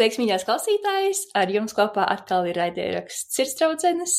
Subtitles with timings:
[0.00, 1.18] Sveiks, mīļās klausītājas!
[1.36, 4.14] Ar jums kopā atkal ir raidieraksts Sirdsdraudzenes.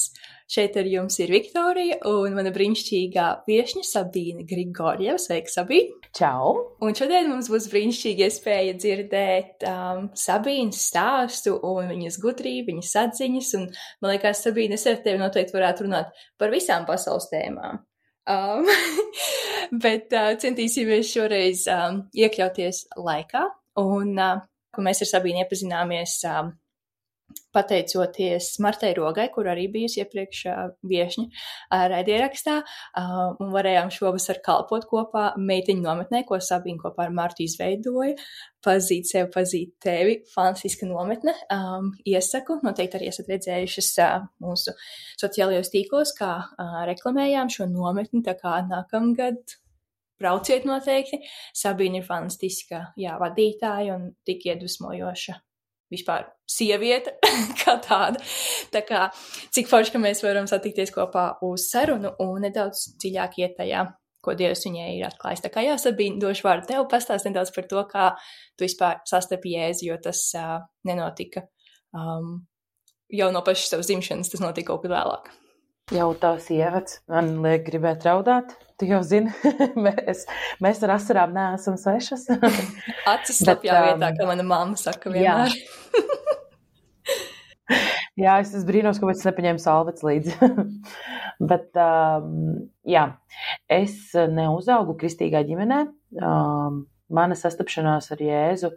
[0.45, 5.17] Šeit ar jums ir Viktorija un mana brīnišķīgā viešņa Sabīna Grigorjeva.
[5.17, 6.11] Sveika, Sabīna!
[6.13, 6.51] Čau!
[6.85, 13.49] Un šodien mums būs brīnišķīga iespēja dzirdēt um, Sabīnas stāstu un viņas gudrību, viņas atziņas.
[13.57, 13.65] Un,
[14.05, 17.81] man liekas, Sabīna, es ar tevi noteikti varētu runāt par visām pasaules tēmām.
[18.29, 18.69] Um,
[19.87, 23.47] bet uh, centīsimies šoreiz um, iekļauties laikā.
[23.81, 26.53] Un, uh, ka mēs ar Sabīnu iepazināmies um,
[27.51, 30.43] pateicoties Martai Rogai, kur arī bijusi iepriekš
[30.87, 31.25] viešņa
[31.91, 32.57] raidierakstā,
[33.41, 38.15] un varējām šovasar kalpot kopā meitiņu nometnē, ko Sabīna kopā ar Martu izveidoja.
[38.61, 40.19] Pazīt sevi, pazīt tevi.
[40.35, 41.33] Fantastiska nometne.
[41.49, 44.75] Um, iesaku, noteikti arī esat redzējušas uh, mūsu
[45.17, 49.57] sociālajos tīklos, kā uh, reklamējām šo nometni, tā kā nākamgad
[50.21, 51.21] brauciet noteikti.
[51.57, 55.37] Sabīna ir fantastiska, jā, vadītāja un tik iedvesmojoša.
[55.91, 57.17] Vispār sieviete
[57.61, 58.21] kā tāda.
[58.71, 59.07] Tā kā
[59.51, 63.83] cik forši, ka mēs varam satikties kopā uz sarunu un nedaudz dziļāk iet tajā,
[64.23, 65.43] ko Dievs viņai ir atklājis.
[65.43, 68.11] Tā kā jā, Sabīna, došu vārdu tev pastāst nedaudz par to, kā
[68.55, 71.43] tu vispār sastapi jēzi, jo tas uh, nenotika
[71.97, 72.37] um,
[73.11, 75.31] jau no pašas savas dzimšanas, tas notika kaut kad vēlāk.
[75.91, 78.53] Jau tās ievads man liek gribēt raudāt.
[78.79, 79.31] Tu jau zini,
[79.85, 80.23] mēs,
[80.63, 82.29] mēs ar asarām neesam svešas.
[83.11, 85.51] Acis slapjā um, vietā, kā mana mamma saka vienmēr.
[85.51, 86.05] Jā.
[88.23, 90.37] jā, es esmu brīnos, kāpēc es nepaņēmu salvets līdzi.
[91.51, 92.31] Bet, um,
[92.87, 93.05] jā,
[93.67, 95.83] es neuzaugu kristīgā ģimenē.
[96.23, 98.71] Um, mana sastapšanās ar Jēzu,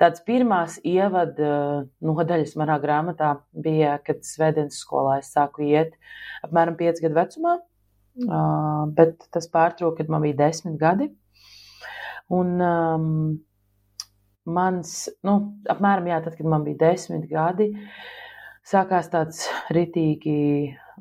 [0.00, 5.94] tāds pirmās ievada nodaļas manā grāmatā bija, kad svētdienas skolā es sāku iet
[6.46, 7.58] apmēram 5 gadu vecumā.
[8.14, 11.08] Uh, bet tas pārtrauka, kad man bija desmit gadi.
[12.30, 13.08] Un um,
[14.46, 14.92] mans,
[15.26, 15.34] nu,
[15.70, 17.72] apmēram jā, tad, kad man bija desmit gadi,
[18.70, 20.36] sākās tāds ritīgi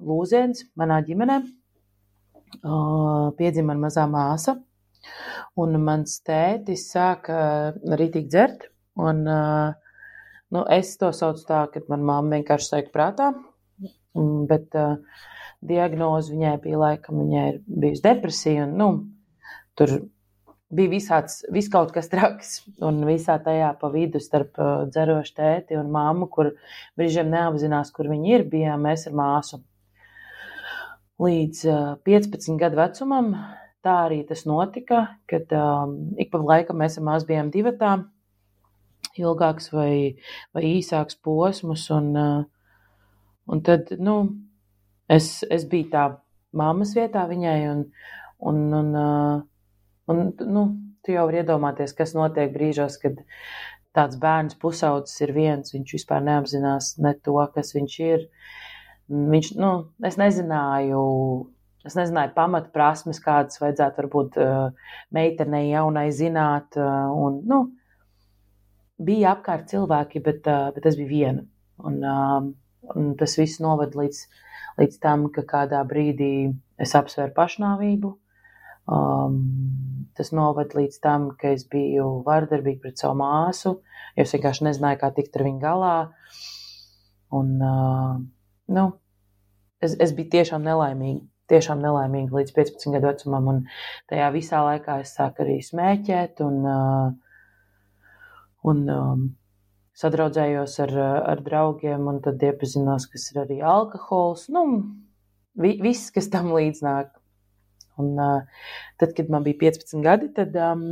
[0.01, 1.43] lūziens manā ģimenē.
[2.63, 4.57] Uh, piedzima man mazā māsa,
[5.59, 7.37] un mans tētis sāka
[7.99, 8.67] ritīgi dzert.
[8.99, 9.73] Un, uh,
[10.53, 13.31] nu, es to saucu tā, ka man mamma vienkārši saika prātā,
[14.49, 14.99] bet uh,
[15.65, 18.89] diagnoze viņai bija laikam, viņai ir bijusi depresija, un, nu,
[19.79, 19.95] tur
[20.73, 25.77] bija visāds, vis kaut kas traks, un visā tajā pa vidu starp uh, dzerošu tēti
[25.79, 26.53] un māmu, kur
[26.99, 29.61] brīžiem neapzinās, kur viņi ir, bijām mēs ar māsu.
[31.21, 33.33] Līdz uh, 15 gadu vecumam
[33.83, 37.97] tā arī tas notika, kad um, ik pa laikam mēs ar māsu bijām divatā,
[39.19, 40.15] ilgāks vai,
[40.55, 43.03] vai īsāks posmus, un, uh,
[43.51, 44.17] un tad, nu,
[45.11, 46.07] es, es biju tā
[46.55, 47.85] mammas vietā viņai, un,
[48.49, 48.95] un, un,
[50.13, 50.25] un
[50.57, 50.65] nu,
[51.03, 53.19] tu jau vari iedomāties, kas notiek brīžos, kad
[53.93, 58.27] tāds bērns pusaudzis ir viens, viņš vispār neapzinās ne to, kas viņš ir.
[59.13, 59.71] Viņš, nu,
[60.07, 61.01] es nezināju,
[61.87, 64.37] es nezināju pamata prasmes, kādas vajadzētu varbūt
[65.15, 67.59] meitenei jaunai zināt, un, nu,
[69.03, 71.45] bija apkārt cilvēki, bet, bet es biju viena.
[71.83, 71.99] Un,
[72.93, 74.23] un tas viss noved līdz
[74.79, 78.13] līdz tam, ka kādā brīdī es apsvēru pašnāvību.
[78.93, 79.37] Um,
[80.17, 83.77] tas noved līdz tam, ka es biju vardarbīga pret savu māsu,
[84.17, 85.95] jo es vienkārši nezināju, kā tikt ar viņu galā.
[87.33, 88.17] Un, uh,
[88.75, 88.87] nu,
[89.81, 91.23] es, es biju tiešām nelaimīga.
[91.53, 93.61] Tiešām nelaimīga līdz 15 gadu vecumam, un
[94.09, 97.13] tajā visā laikā es sāku arī smēķēt, un, uh,
[98.71, 99.25] un um,
[99.99, 100.93] sadraudzējos ar,
[101.33, 104.47] ar draugiem, un tad iepazinos, kas ir arī alkohols.
[104.53, 104.65] Nu,
[105.59, 107.13] vi, viss, kas tam līdznāk.
[108.01, 108.65] Un, uh,
[108.97, 110.87] tad, kad man bija 15 gadi, tad um,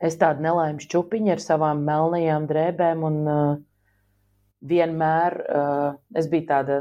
[0.00, 3.42] es tādu nelaimes čupiņu ar savām melnajām drēbēm, un uh,
[4.64, 6.78] vienmēr uh, es biju tāda,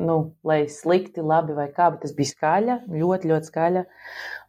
[0.00, 0.16] nu,
[0.46, 3.84] lai slikti, labi vai kā, bet es biju skaļa, ļoti, ļoti skaļa,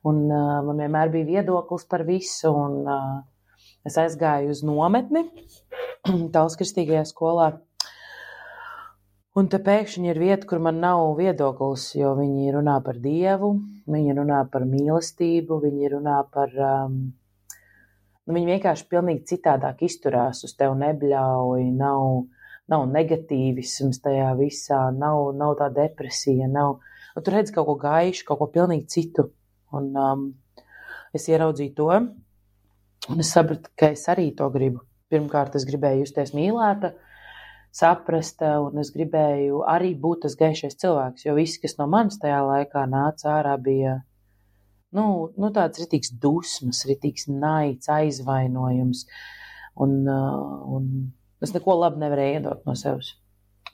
[0.07, 3.20] un uh, man vienmēr bija viedoklis par visu, un uh,
[3.81, 5.23] Es aizgāju uz nometni
[6.34, 7.47] Tālas kristīgajā skolā.
[9.37, 13.53] Un te pēkšņi ir vieta, kur man nav viedoklis, jo viņi runā par dievu,
[13.90, 16.52] viņi runā par mīlestību, viņi runā par.
[16.67, 16.97] Um,
[18.28, 22.09] nu, viņi vienkārši pilnīgi citādāk izturās uz tevi, nebļauj, nav,
[22.72, 26.79] nav negatīvisms tajā visā, nav, nav tā depresija, nav.
[27.16, 29.29] Un tur redz kaut ko gaišu, kaut ko pilnīgi citu.
[29.76, 30.28] Un um,
[31.16, 31.90] es ieraudzīju to,
[33.09, 34.84] Un es sapratu, ka es arī to gribu.
[35.12, 36.94] Pirmkārt, es gribēju justies mīlēta,
[37.76, 42.38] saprast, un es gribēju arī būt tas gaišais cilvēks, jo viss, kas no manis tajā
[42.46, 43.97] laikā nāca ārā, bija
[44.96, 49.08] nu, nu, tāds ritīgs dusmas, ritīgs naids, aizvainojums.
[49.82, 49.97] un,
[50.78, 50.88] un
[51.46, 53.16] es neko labu nevarēju iedot no sevis.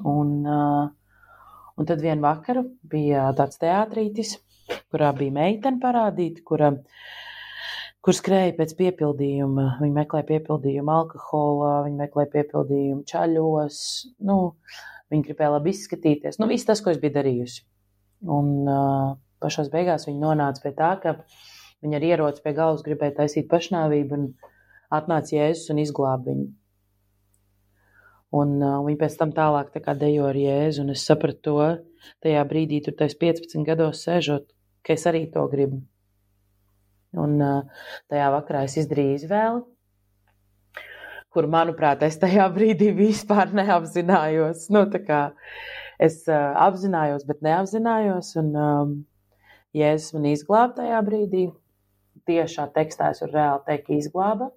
[0.07, 4.35] Un, un tad vienu vakaru bija tāds teātrītis,
[4.91, 6.71] kurā bija meitene parādīta, kura,
[8.03, 9.69] kur skrēja pēc piepildījuma.
[9.81, 13.79] Viņa meklēja piepildījumu alkoholā, viņa meklēja piepildījumu čaļos.
[14.29, 14.37] Nu,
[15.13, 16.39] viņa gribēja labi izskatīties.
[16.41, 17.63] Nu, viss tas, ko es biju darījusi.
[18.33, 21.17] Un uh, pašās beigās viņa nonāca pie tā, ka
[21.85, 24.31] viņa ar ieroci pie galvas gribēja taisīt pašnāvību, un
[24.97, 26.47] atnāca Jēzus un izglāba viņu.
[28.35, 31.67] Un uh, viņa pēc tam tālāk tā dejo ar Jēzu, un es sapratu to
[32.25, 34.49] tajā brīdī, tur tais 15 gados sēžot,
[34.83, 35.79] ka es arī to gribu.
[37.15, 39.61] Un uh, tajā vakarā es izdarīju izvēli,
[41.31, 44.67] kur, manuprāt, es tajā brīdī vispār neapzinājos.
[44.75, 44.83] Nu,
[46.03, 48.93] es uh, apzinājos, bet neapzinājos, un um,
[49.77, 51.47] Jēzus man izglāba tajā brīdī.
[52.27, 54.49] Tiešā tekstā es varu reāli teikt, izglāba.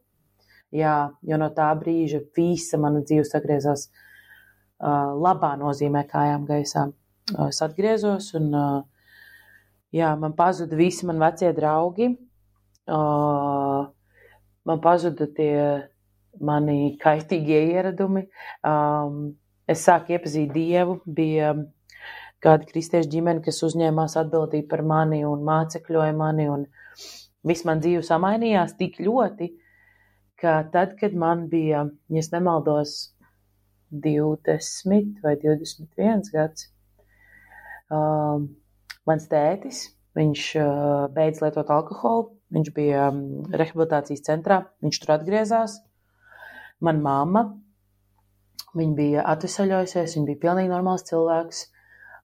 [0.71, 6.87] Jā, jo no tā brīža visa mana dzīve sagriezās uh, labā nozīmē kājām gaisā.
[7.35, 8.83] Uh, es atgriezos un uh,
[9.95, 12.13] jā, man pazuda visi mani vecie draugi.
[12.91, 13.89] Uh,
[14.67, 15.57] man pazuda tie
[16.39, 18.27] mani kaitīgie ieradumi.
[18.67, 19.35] Um,
[19.71, 21.55] es sāku iepazīt Dievu, bija
[22.45, 26.65] kāda kristiešu ģimene, kas uzņēmās atbildību par mani un mācekļoja mani, un
[27.47, 29.51] viss man dzīve samainījās tik ļoti,
[30.41, 33.13] ka tad, kad man bija, ja nemaldos,
[33.91, 36.69] 20 vai 21 gads,
[37.91, 38.43] uh,
[39.09, 39.83] mans tētis,
[40.19, 45.81] viņš uh, beidz lietot alkoholu, viņš bija um, rehabilitācijas centrā, viņš tur atgriezās.
[46.81, 47.45] Man mamma,
[48.79, 51.67] viņa bija atvesaļojusies, viņa bija pilnīgi normāls cilvēks.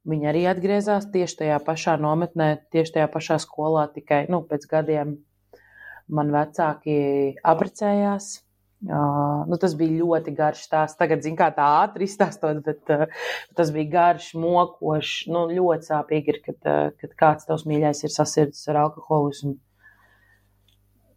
[0.07, 5.17] Viņa arī atgriezās tieši tajā pašā nometnē, tieši tajā pašā skolā, tikai nu, pēc gadiem
[6.13, 6.97] man vecāki
[7.45, 8.35] apprecējās.
[8.87, 10.99] Uh, nu, tas bija ļoti garš stāsts.
[11.01, 13.07] Tagad, zinu, kā tā ātri izstāstot, bet uh,
[13.57, 15.31] tas bija garš, mokošs.
[15.33, 19.57] Nu, ļoti sāpīgi ir, kad, uh, kad kāds tavs mīļais ir sasirdzis ar alkoholismu.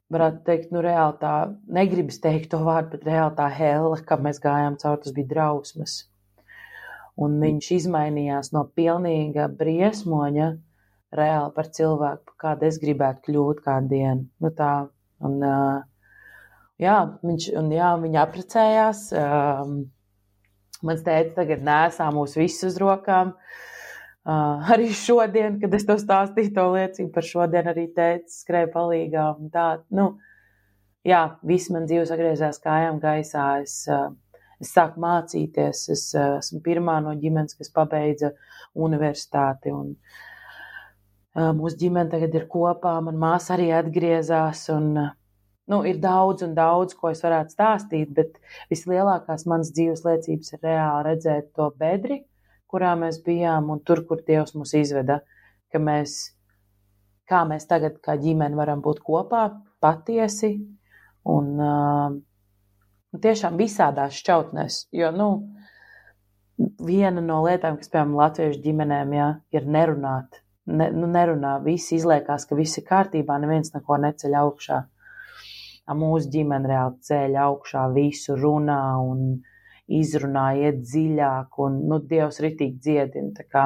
[0.09, 1.33] Varētu teikt, nu, reāli tā,
[1.69, 5.99] negribas teikt to vārdu, bet reāli tā hela, kā mēs gājām cauri, tas bija drausmas
[7.19, 10.49] un viņš izmainījās no pilnīga briesmoņa
[11.15, 14.27] reāli par cilvēku, kādu es gribētu kļūt kādu dienu.
[14.43, 14.73] Nu, tā,
[15.25, 15.39] un,
[16.81, 19.01] jā, viņš, un, jā, viņi apprecējās.
[20.85, 23.33] Mans tēvs tagad nesā mūs visus uz rokām.
[24.29, 29.25] Uh, arī šodien, kad es to stāstīju, to liecību par šodienu, arī teicu, skrēja palīgā.
[29.51, 29.65] Tā,
[29.95, 30.11] nu,
[31.07, 33.47] jā, viss man dzīves atgriezās kājām gaisā.
[33.63, 34.11] Es, uh,
[34.61, 35.83] es sāku mācīties.
[35.95, 38.35] Es esmu pirmā no ģimenes, kas pabeidza
[38.77, 39.73] universitāti.
[39.73, 40.28] Un, uh,
[41.37, 44.65] mūsu ģimene tagad ir kopā, man māsa arī atgriezās.
[44.73, 45.11] Un, uh,
[45.69, 48.39] nu, ir daudz un daudz, ko es varētu stāstīt, bet
[48.71, 52.23] vislielākās manas dzīves liecības ir reāli redzēt to bedri,
[52.69, 55.21] kurā mēs bijām un tur, kur Dievs mūs izveda.
[55.69, 56.15] Ka mēs,
[57.29, 59.43] kā mēs tagad, kā ģimene, varam būt kopā
[59.79, 60.55] patiesi
[61.29, 62.17] un uh,
[63.17, 64.87] tiešām visādās šķautnēs.
[64.97, 65.29] Jo, nu,
[66.85, 70.41] viena no lietām, kas, piemēram, latviešu ģimenēm, jā, ir nerunāt.
[70.69, 74.79] Ne, nu, nerunā, visi izliekās, ka viss ir kārtībā, neviens neko neceļ augšā.
[75.97, 79.23] Mūsu ģimene reāli ceļ augšā, visu runā un
[79.89, 83.65] izrunā, iet dziļāk, un, nu, Dievs ritīgi dziedina.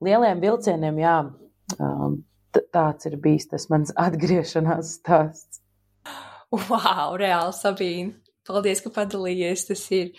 [0.00, 1.16] Lieliem vilcieniem, jā,
[1.76, 2.16] um,
[2.72, 5.60] tāds ir bijis tas mans atgriešanās stāsts.
[6.48, 8.16] Wow, reāli, Sabīna!
[8.48, 9.66] Paldies, ka padalījies.
[9.68, 10.14] Tas ir,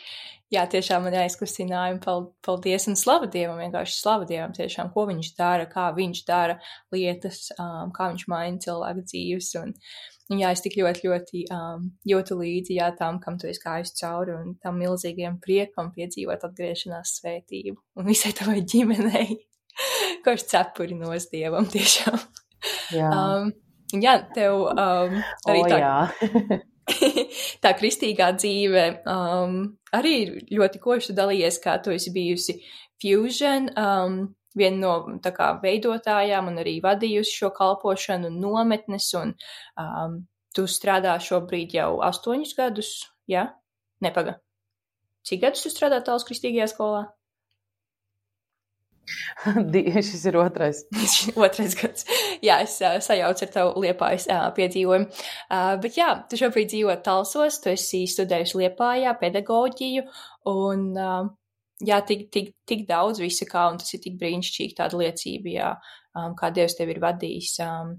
[0.53, 2.01] jā, tiešām man aizkustinājumi.
[2.45, 6.59] Paldies un slavu Dievam, vienkārši slavu Dievam tiešām, ko viņš dara, kā viņš dara
[6.95, 9.51] lietas, um, kā viņš maina cilvēku dzīves.
[9.61, 9.75] Un,
[10.33, 13.95] un jā, es tik ļoti, ļoti um, jūtu līdzi, jā, tam, kam tu esi gājis
[13.99, 19.39] cauri un tam milzīgiem priekam piedzīvot atgriešanās svētību un visai tavai ģimenei.
[20.25, 22.19] Koši cepuri nos Dievam tiešām.
[22.91, 23.09] Jā.
[23.13, 23.53] Um,
[23.95, 26.59] jā, tev um, arī o, tā.
[27.63, 29.61] tā kristīgā dzīve um,
[29.95, 32.59] arī ir ļoti koši dalījies, kā tu esi bijusi
[32.99, 34.19] Fusion, um,
[34.57, 39.35] viena no tā kā veidotājām un arī vadījusi šo kalpošanu un nometnes, un
[39.79, 40.19] um,
[40.55, 42.91] tu strādā šobrīd jau astoņus gadus,
[43.29, 43.45] jā?
[43.45, 43.47] Ja?
[44.03, 44.37] Nepaga.
[45.27, 47.01] Cik gadus tu strādā tāls kristīgajā skolā?
[50.09, 50.83] Šis ir otrais.
[51.45, 52.05] otrais gads.
[52.45, 55.09] Jā, es uh, sajaucu ar tavu liepājas uh, piedzīvojumu.
[55.49, 60.05] Uh, bet jā, tu šobrīd dzīvo Talsos, tu esi studējusi liepājā pedagoģiju
[60.51, 61.31] un uh,
[61.85, 65.73] jā, tik, tik, tik daudz visa kā, un tas ir tik brīnišķīgi tāda liecība, jā,
[66.19, 67.55] um, kā Dievs tevi ir vadījis.
[67.65, 67.97] Um,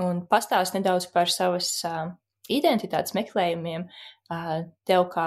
[0.00, 2.08] un pastāst nedaudz par savas uh,
[2.50, 3.86] identitātes meklējumiem
[4.86, 5.26] tev kā,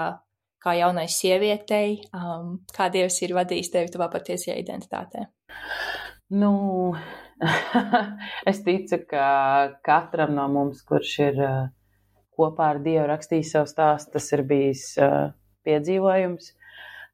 [0.64, 5.26] kā jaunai sievietei, um, kā Dievs ir vadījis tevi tavā patiesajā identitātē?
[6.34, 6.52] Nu,
[8.50, 9.28] es ticu, ka
[9.84, 11.40] katram no mums, kurš ir
[12.34, 14.86] kopā ar Dievu rakstījis savu stāstu, tas ir bijis
[15.66, 16.52] piedzīvojums.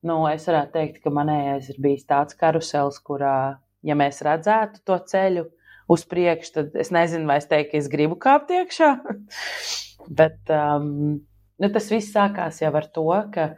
[0.08, 4.96] Nu, es varētu teikt, ka manējais ir bijis tāds karusels, kurā, ja mēs redzētu to
[5.10, 5.44] ceļu
[5.90, 8.94] uz priekšu, tad es nezinu, vai es teiktu, ka es gribu kāpt iekšā.
[10.20, 11.20] Bet um,
[11.60, 13.50] nu, tas viss sākās jau ar to, ka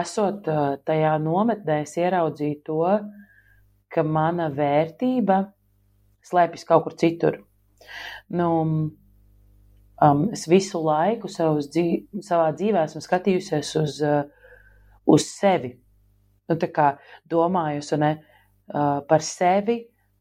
[0.00, 0.48] esot
[0.86, 2.80] tajā nometnē, es ieraudzīju to,
[3.92, 5.44] ka mana vērtība
[6.26, 7.38] slēpjas kaut kur citur.
[8.34, 8.48] Nu,
[10.02, 14.24] um, es visu laiku dzīv, savā dzīvē esmu skatījusies uz, uh,
[15.06, 15.76] uz sevi.
[16.46, 16.88] Nu, tā kā
[17.30, 18.12] domājusi ne,
[18.74, 19.80] uh, par sevi,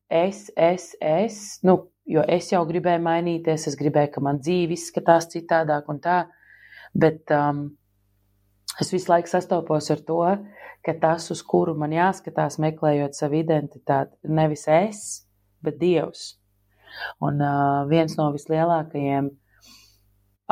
[0.09, 1.41] es, es, es.
[1.65, 6.19] Nu, jo es jau gribēju mainīties, es gribēju, ka man dzīve izskatās citādāk un tā.
[6.95, 7.67] Bet um,
[8.81, 10.21] es visu laiku sastopos ar to,
[10.85, 15.05] ka tas, uz kuru man jāskatās, meklējot savu identitāti, nevis es,
[15.65, 16.35] bet Dievs.
[17.25, 19.33] Un uh, viens no vislielākajiem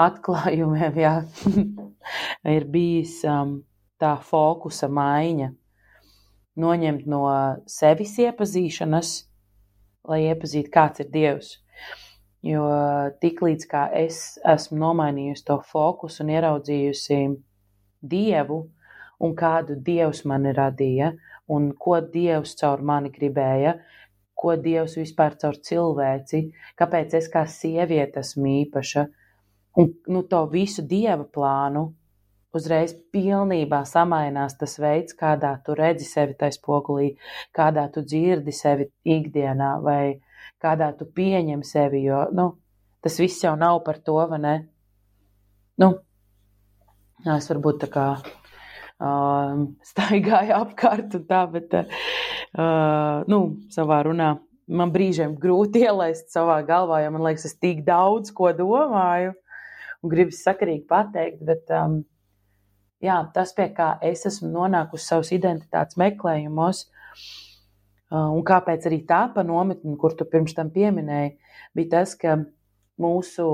[0.03, 1.13] atklājumiem jā,
[2.49, 3.59] ir bijis um,
[4.01, 5.53] tā fokusa maiņa.
[6.59, 7.23] Noņemt no
[7.69, 9.13] sevis iepazīšanas,
[10.09, 11.57] lai iepazītu, kāds ir Dievs.
[12.43, 12.63] Jo
[13.23, 17.19] tiklīdz kā es esmu nomainījusi to fokusu un ieraudzījusi
[18.13, 18.59] Dievu
[19.23, 21.13] un kādu Dievs mani radīja
[21.55, 23.77] un ko Dievs caur mani gribēja,
[24.35, 26.43] ko Dievs vispār caur cilvēci,
[26.79, 29.05] kāpēc es kā sieviete esmu īpaša,
[29.79, 31.87] un nu, to visu Dieva plānu
[32.53, 37.09] uzreiz pilnībā samainās tas veids, kādā tu redzi sevi tajā spogulī,
[37.55, 40.19] kādā tu dzirdi sevi ikdienā, vai
[40.61, 42.03] kādā tu pieņem sevi.
[42.07, 42.51] Jo nu,
[43.03, 44.55] tas viss jau nav par to, vai ne?
[45.81, 45.89] Nu,
[47.33, 53.43] es varbūt tā kā uh, staigāju apkārt un tā, bet uh, nu,
[53.73, 54.35] savā runā
[54.67, 59.33] man brīžiem grūti ielaist savā galvā, jo man liekas, es tik daudz ko domāju
[60.03, 62.01] un gribu sakarīgi pateikt, bet um,
[63.03, 66.85] jā, tas, pie kā es esmu nonākusi savas identitātes meklējumos,
[68.13, 71.35] un kāpēc arī tā pa nometni, kur tu pirms tam pieminēji,
[71.75, 72.37] bija tas, ka
[73.01, 73.47] mūsu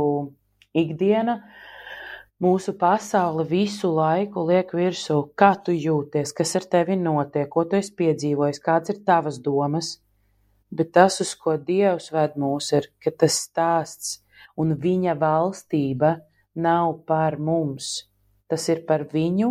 [0.77, 1.39] ikdiena,
[2.43, 7.79] mūsu pasaule visu laiku liek virsū, kā tu jūties, kas ar tevi notiek, ko tu
[7.79, 9.97] esi piedzīvojis, kāds ir tavas domas.
[10.69, 14.19] Bet tas, uz ko Dievs ved mūs, ir, ka tas stāsts
[14.59, 16.19] un viņa valstība
[16.53, 18.08] nav par mums
[18.49, 19.49] Tas ir par viņu,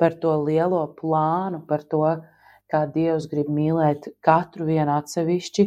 [0.00, 2.04] par to lielo plānu, par to,
[2.70, 5.66] kā Dievs grib mīlēt katru vienu atsevišķi,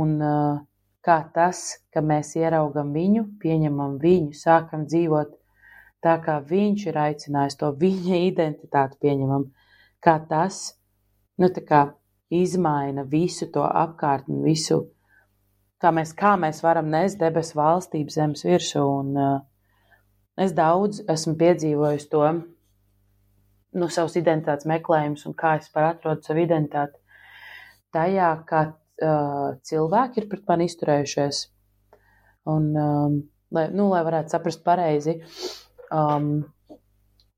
[0.00, 0.60] un uh,
[1.04, 5.36] kā tas, ka mēs ieraugam viņu, pieņemam viņu, sākam dzīvot
[6.04, 9.48] tā, kā viņš ir aicinājis to viņa identitāti pieņemam,
[10.04, 10.62] kā tas,
[11.40, 11.82] nu tā kā
[12.30, 14.82] izmaina visu to apkārtni, visu,
[15.82, 19.38] kā mēs, kā mēs varam nest debesu valstību zemes virsū un uh,
[20.38, 26.26] Es daudz esmu piedzīvojis to no nu, savas identitātes meklējumus un kā es par atrodu
[26.26, 26.98] savu identitāti.
[27.94, 31.42] Tajā, kā uh, cilvēki ir pret mani izturējušies.
[32.50, 33.16] Un, um,
[33.54, 35.18] lai, nu, lai varētu saprast pareizi,
[35.94, 36.32] um,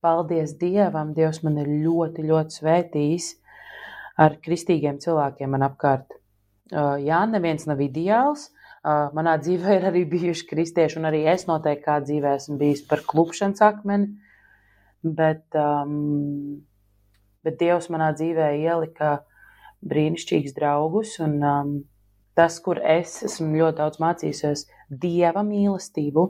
[0.05, 3.29] paldies Dievam, Dievs man ir ļoti, ļoti svētījis
[4.21, 6.17] ar kristīgiem cilvēkiem man apkārt.
[6.73, 11.47] Uh, jā, neviens nav ideāls, Uh, manā dzīvē ir arī bijuši kristieši, un arī es
[11.47, 14.17] noteikti kā dzīvē esmu bijis par klupšanas akmeni.
[15.03, 16.63] Bet, um,
[17.43, 19.17] bet Dievs manā dzīvē ielika
[19.83, 21.73] brīnišķīgus draugus, un um,
[22.39, 26.29] tas, kur es esmu ļoti daudz mācījusies, Dieva mīlestību,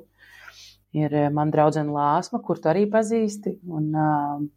[0.97, 3.59] ir man draudzene Lāsma, kur tu arī pazīsti.
[3.69, 4.49] Un, um,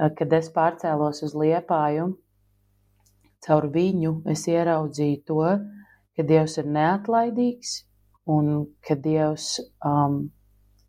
[0.00, 2.14] kad es pārcēlos uz Liepāju,
[3.44, 5.44] caur viņu es ieraudzīju to,
[6.16, 7.78] ka Dievs ir neatlaidīgs
[8.30, 8.52] un
[8.86, 10.22] ka Dievs, um,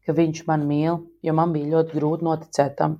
[0.06, 3.00] ka Viņš man mīl, jo man bija ļoti grūti noticēt tam.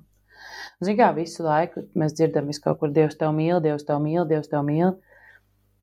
[0.82, 4.24] Ziniet, kā visu laiku mēs dzirdam, ka kaut kur Dievs tev mīl, Dievs tev mīl,
[4.30, 4.96] Dievs tev mīl.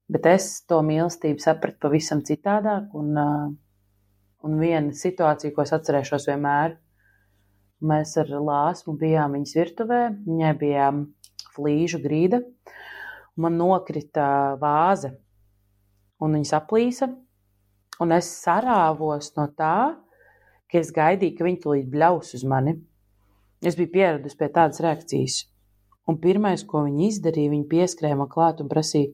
[0.10, 2.90] Bet es to mīlestību sapratu pavisam citādāk.
[2.98, 3.50] Un, uh,
[4.44, 6.76] un viena situācija, ko es atcerēšos vienmēr,
[7.86, 10.90] mēs ar Lāsmu bijām viņas virtuvē, viņai bija
[11.56, 15.14] flīžu grīda, un man nokrita vāze
[16.24, 17.10] un viņas aplīsa.
[18.00, 19.96] Un es sarāvos no tā,
[20.72, 22.78] ka es gaidīju, ka viņi tulīt bļaus uz mani.
[23.60, 25.42] Es biju pieradusi pie tādas reakcijas.
[26.08, 29.12] Un pirmais, ko viņi izdarīja, viņi pieskrēja man klāt un prasīja,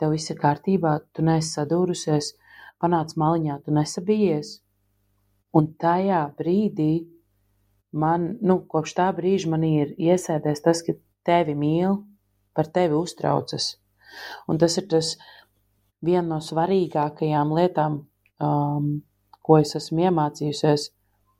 [0.00, 2.32] tev viss ir kārtībā, tu neesi sadūrusies,
[2.82, 4.56] panāc maliņā, tu nesabijies.
[5.54, 7.06] Un tajā brīdī
[7.92, 10.96] man, nu, kopš tā brīža man ir iesēdies tas, ka
[11.28, 12.00] tevi mīl,
[12.56, 13.74] par tevi uztraucas.
[14.50, 15.14] Un tas ir tas
[16.04, 17.98] viena no svarīgākajām lietām,
[18.44, 18.90] um,
[19.44, 20.88] ko es esmu iemācījusies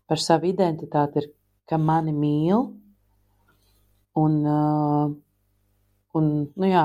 [0.09, 1.31] par savu identitāti, ir,
[1.69, 2.67] ka mani mīl.
[4.21, 5.09] Un, uh,
[6.15, 6.85] un nu jā,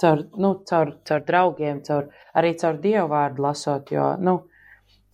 [0.00, 4.38] caur, nu, caur, caur draugiem, caur, arī caur dievu vārdu lasot, jo, nu,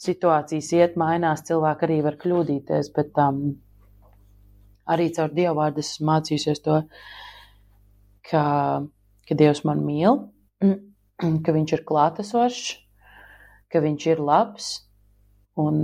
[0.02, 3.40] situācijas iet, mainās, cilvēki arī var kļūdīties, bet um,
[4.88, 6.80] arī caur Dievu vārdu esmu mācījusies to,
[8.30, 8.42] ka,
[9.28, 10.22] ka Dievs man mīl,
[11.18, 12.74] ka Viņš ir klātesošs,
[13.72, 14.68] ka Viņš ir labs.
[15.58, 15.80] Un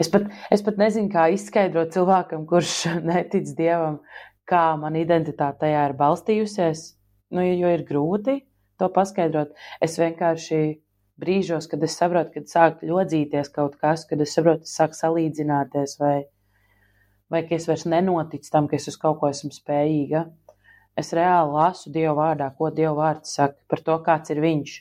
[0.00, 2.76] es pat, es pat nezinu, kā izskaidrot cilvēkam, kurš
[3.10, 4.00] netic Dievam,
[4.50, 6.84] kā man identitāte tajā ir balstījusies,
[7.34, 8.40] nu, jo ir grūti
[8.80, 9.52] to paskaidrot.
[9.82, 10.60] Es vienkārši
[11.20, 15.98] brīžos, kad es saprotu, kad sāk ļodzīties kaut kas, kad es saprotu, ka sāk salīdzināties,
[16.00, 16.16] vai,
[17.32, 20.24] vai ka es vairs nenoticu tam, ka es uz kaut ko esmu spējīga.
[20.98, 24.76] Es reāli lasu Dieva vārdā, ko Dieva vārds saka par to, kāds ir viņš.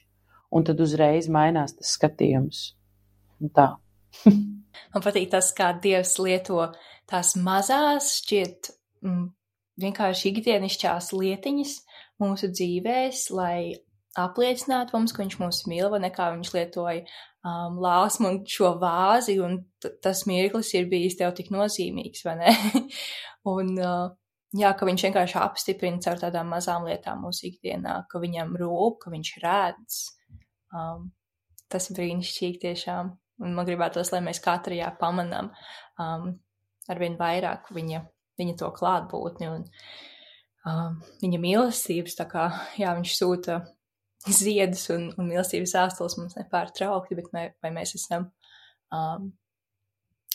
[0.55, 2.63] Un tad uzreiz mainās tas skatījums.
[3.39, 3.67] Un tā.
[4.93, 6.71] Man patīk tas, kā Dievs lieto
[7.09, 8.71] tās mazās, šķiet,
[9.05, 9.27] mm,
[9.83, 11.75] vienkārši ikdienišķās lietiņas
[12.21, 13.77] mūsu dzīvēs, lai
[14.19, 19.37] apliecināt mums, ka viņš mūs mīl, vai nekā viņš lietoja um, lāsmu un šo vāzi,
[19.43, 19.61] un
[20.03, 22.55] tas mirklis ir bijis tev tik nozīmīgs, vai ne?
[23.53, 24.09] un, uh,
[24.57, 29.13] jā, ka viņš vienkārši apstiprina caur tādām mazām lietām mūsu ikdienā, ka viņam rūp, ka
[29.13, 30.01] viņš redz.
[30.73, 31.09] Um,
[31.69, 33.11] tas ir brīnišķīgi tiešām.
[33.39, 35.51] Un man gribētos, lai mēs katrajā pamanām
[36.01, 36.31] um,
[36.91, 38.01] arvien vairāk viņa,
[38.39, 39.67] viņa to klātbūtni un
[40.67, 42.17] um, viņa mīlestības.
[42.19, 42.49] Tā kā,
[42.81, 43.61] jā, viņš sūta
[44.27, 48.27] ziedus un, un mīlestības āstulis mums nepārtraukti, bet vai, vai mēs esam
[48.91, 49.31] um,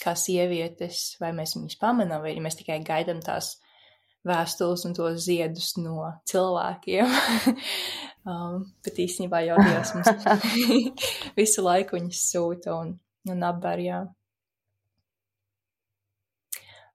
[0.00, 3.58] kā sievietes, vai mēs viņus pamanām, vai mēs tikai gaidām tās
[4.28, 7.14] vēstules un tos ziedus no cilvēkiem.
[8.30, 10.28] um, bet īstenībā jau Dievs mums
[11.40, 12.96] visu laiku viņus sūta un,
[13.30, 14.00] un apber, jā.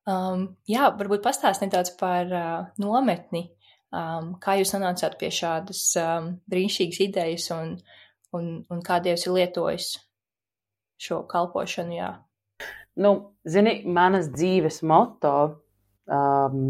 [0.10, 3.50] Um, jā, varbūt pastāst nedaudz par uh, nometni,
[3.90, 7.72] Um, kā jūs nonācāt pie šādas um, brīnišķīgas idejas un,
[8.38, 9.88] un, un kā Dievs ir lietojis
[11.02, 11.96] šo kalpošanu?
[11.98, 12.12] Jā?
[13.02, 13.14] Nu,
[13.50, 15.34] zini, manas dzīves moto
[16.06, 16.68] um,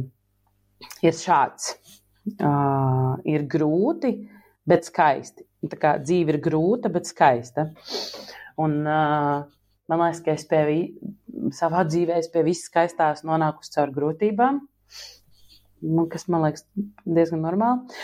[1.05, 1.73] ir šāds.
[2.29, 4.11] Uh, ir grūti,
[4.69, 5.45] bet skaisti.
[5.69, 7.69] Tā kā dzīve ir grūta, bet skaista.
[8.59, 9.47] Un, uh,
[9.89, 10.81] man liekas, ka es pie vi,
[11.55, 14.59] savā dzīvē pie visas skaistās nonākusi caur grūtībām
[16.09, 16.65] kas man liekas
[17.05, 17.99] diezgan normāli.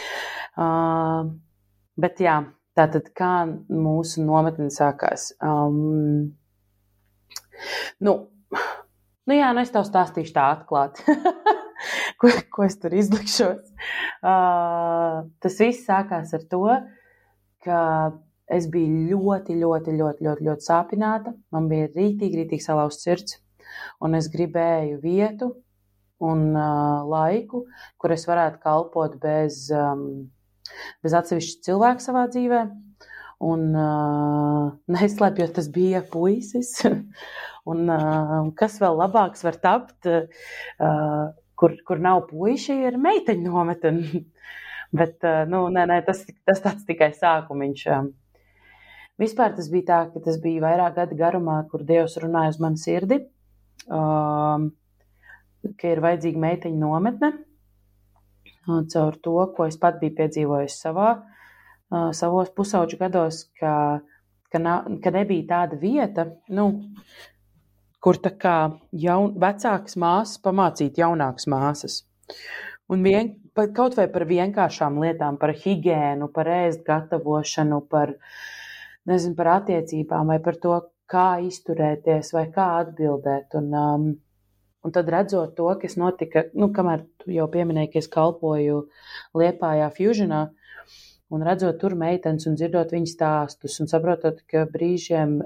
[0.55, 1.33] Uh,
[1.99, 2.37] bet jā,
[2.77, 5.33] tātad kā mūsu nometne sākās?
[5.43, 6.35] Um,
[7.99, 8.15] nu,
[9.27, 11.03] nu jā, nu es tev stāstīšu tā atklāti.
[12.21, 13.73] ko, ko es tur izlikšos?
[14.21, 16.63] Uh, tas viss sākās ar to,
[17.65, 17.81] ka
[18.51, 21.33] es biju ļoti, ļoti, ļoti, ļoti, ļoti sāpināta.
[21.55, 23.39] Man bija rītīgi, rītīgi salauzts sirds,
[24.05, 25.51] un es gribēju vietu,
[26.23, 27.65] un uh, laiku,
[27.99, 30.27] kur es varētu kalpot bez, um,
[31.03, 32.65] bez atsevišķa cilvēka savā dzīvē.
[33.45, 36.77] Un uh, neslēpjot, tas bija puisis.
[37.71, 44.23] un uh, kas vēl labāks var tapt, uh, kur, kur nav puiši, ir meiteņu nometne.
[44.99, 47.87] Bet uh, nu, nē, nē, tas, tas tāds tikai sākumiņš.
[49.19, 52.79] Vispār tas bija tā, ka tas bija vairāk gadu garumā, kur Dievs runāja uz manu
[52.79, 53.23] sirdi.
[53.85, 54.69] Um,
[55.79, 57.33] ka ir vajadzīga meiteņu nometne
[58.65, 61.09] caur to, ko es pat biju piedzīvojis savā,
[62.17, 64.01] savos pusauģu gados, ka,
[64.51, 66.69] ka, na, ka nebija tāda vieta, nu,
[68.05, 68.55] kur tā kā
[69.05, 72.03] jaun, vecākas māsas pamācīt jaunākas māsas.
[72.93, 73.31] Un vien,
[73.73, 78.13] kaut vai par vienkāršām lietām, par higiēnu, par ēst gatavošanu, par,
[79.09, 80.77] nezinu, par attiecībām vai par to,
[81.09, 83.57] kā izturēties vai kā atbildēt.
[83.57, 84.13] Un, um,
[84.85, 88.83] Un tad redzot to, kas notika, nu, kamēr jau pieminēji, ka es kalpoju
[89.33, 90.41] Liepājā Fusionā,
[91.33, 95.39] un redzot tur meitenes un dzirdot viņu stāstus, un saprotot, ka brīžiem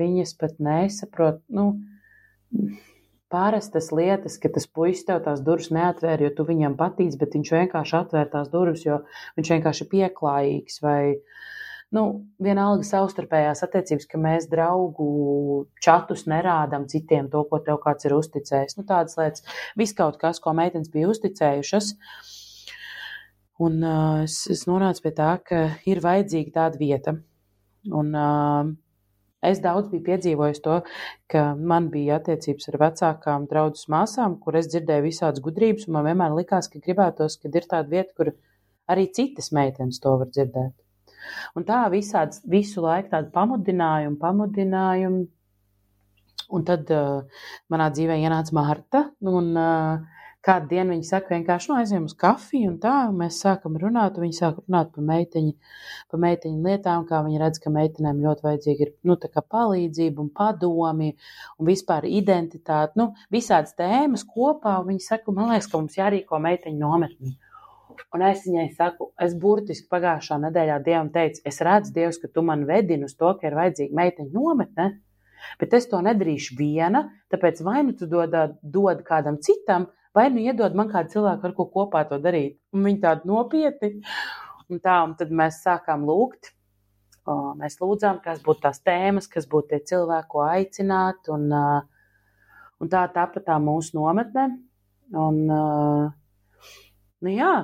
[0.00, 1.66] viņas pat nesaprot, nu,
[3.32, 7.52] pārastas lietas, ka tas puisis tev tās durvis neatvēra, jo tu viņam patīc, bet viņš
[7.56, 9.00] vienkārši atvēr tās durvis, jo
[9.38, 11.00] viņš vienkārši ir pieklājīgs vai,
[11.96, 12.04] nu,
[12.42, 15.08] vienalga savstarpējās attiecības, ka mēs draugu
[15.82, 18.78] čatus nerādām citiem to, ko tev kāds ir uzticējis.
[18.78, 19.46] Nu, tādas lietas,
[19.78, 21.92] viss kaut kas, ko meitenes bija uzticējušas.
[23.66, 27.16] Un uh, es, es nonācu pie tā, ka ir vajadzīga tāda vieta.
[27.86, 28.74] Un uh,
[29.46, 30.80] Es daudz biju piedzīvojis to,
[31.30, 36.08] ka man bija attiecības ar vecākām draudzes māsām, kur es dzirdēju visādas gudrības, un man
[36.08, 38.32] vienmēr likās, ka gribētos, kad ir tāda vieta, kur
[38.90, 40.74] arī citas meitenes to var dzirdēt.
[41.58, 45.24] Un tā visāds, visu laiku tādu pamudinājumu, pamudinājumu.
[46.56, 50.15] Un tad uh, manā dzīvē ienāca Marta, un uh,
[50.46, 54.18] kādu dienu viņa saka, vienkārši nu, aizjām uz kafiju, un tā un mēs sākam runāt.
[54.22, 55.54] Viņa sāk runāt par meiteņu,
[56.12, 59.16] par meiteņu lietām, kā viņa redz, ka meitenēm ļoti vajadzīga ir nu,
[59.56, 61.10] palīdzība un padomi
[61.58, 62.94] un vispār identitāte.
[63.00, 64.78] Nu, visādas tēmas kopā.
[64.86, 67.36] Viņa saka, man liekas, ka mums jārīko meiteņu nometni.
[68.14, 72.44] Un es viņai saku, es burtiski pagājušā nedēļā Dievam teicu, es redzu, Dievs, ka tu
[72.44, 74.88] man vedini uz to, ka ir vajadzīga meiteņu nometne.
[75.60, 80.40] Bet es to nedarīšu viena, tāpēc vai nu tu dod, dod kādam citam, vai nu
[80.40, 82.56] iedod man kādu cilvēku, ar ko kopā to darīt.
[82.72, 83.90] Un viņi tādi nopietni.
[84.72, 86.52] Un tā, un tad mēs sākām lūgt.
[87.60, 91.28] Mēs lūdzām, kas būtu tās tēmas, kas būtu tie cilvēki, ko aicināt.
[91.34, 91.50] Un,
[92.80, 94.48] un tā tāpat tā mūsu nometne.
[95.14, 95.42] Un,
[97.22, 97.56] nu jā,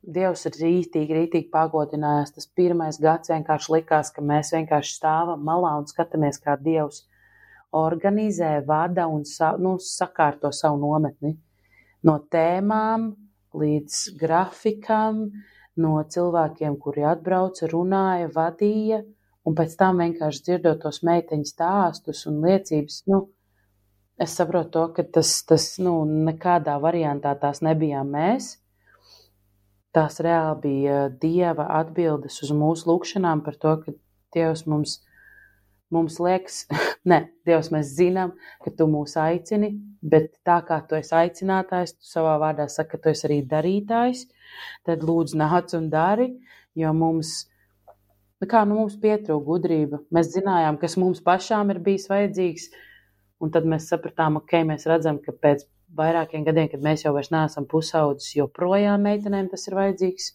[0.00, 2.32] Dievs ir rītīgi, rītīgi pagodinājās.
[2.32, 7.04] Tas pirmais gads vienkārši likās, ka mēs vienkārši stāvam malā un skatāmies, kā Dievs
[7.76, 11.36] organizē, vada un sa, nu, sakārto savu nometni
[12.06, 13.10] no tēmām
[13.60, 15.24] līdz grafikam,
[15.80, 19.02] no cilvēkiem, kuri atbrauca, runāja, vadīja,
[19.46, 23.22] un pēc tam vienkārši dzirdot tos meiteņu stāstus un liecības, nu,
[24.20, 28.56] es saprotu to, ka tas, tas nu, nekādā variantā tās nebijām mēs.
[29.96, 33.94] Tās reāli bija Dieva atbildes uz mūsu lūgšanām par to, ka
[34.34, 35.00] Dievs mums
[35.94, 36.64] mums liekas,
[37.10, 39.72] nē, Dievs, mēs zinām, ka tu mūs aicini,
[40.02, 44.26] bet tā kā tu esi aicinātājs, tu savā vārdā saki, ka tu esi arī darītājs,
[44.88, 46.30] tad lūdzu nāc un dari,
[46.78, 47.34] jo mums,
[48.40, 50.00] nu kā, nu mums pietrūka gudrība.
[50.14, 52.70] Mēs zinājām, kas mums pašām ir bijis vajadzīgs,
[53.40, 57.32] un tad mēs sapratām, ok, mēs redzam, ka pēc vairākiem gadiem, kad mēs jau vairs
[57.34, 60.32] neesam pusaudzis, joprojām meitenēm tas ir vajadzīgs,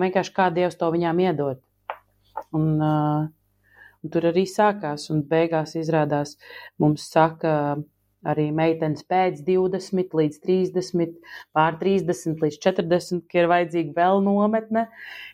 [0.00, 1.60] vienkārši kā Dievs to viņām iedod.
[2.56, 3.26] Un, uh,
[4.06, 6.36] Un tur arī sākās, un beigās izrādās
[6.78, 7.52] mums saka
[8.30, 11.16] arī meitenes pēc 20 līdz 30,
[11.56, 14.84] pār 30 līdz 40, ka ir vajadzīga vēl nometne,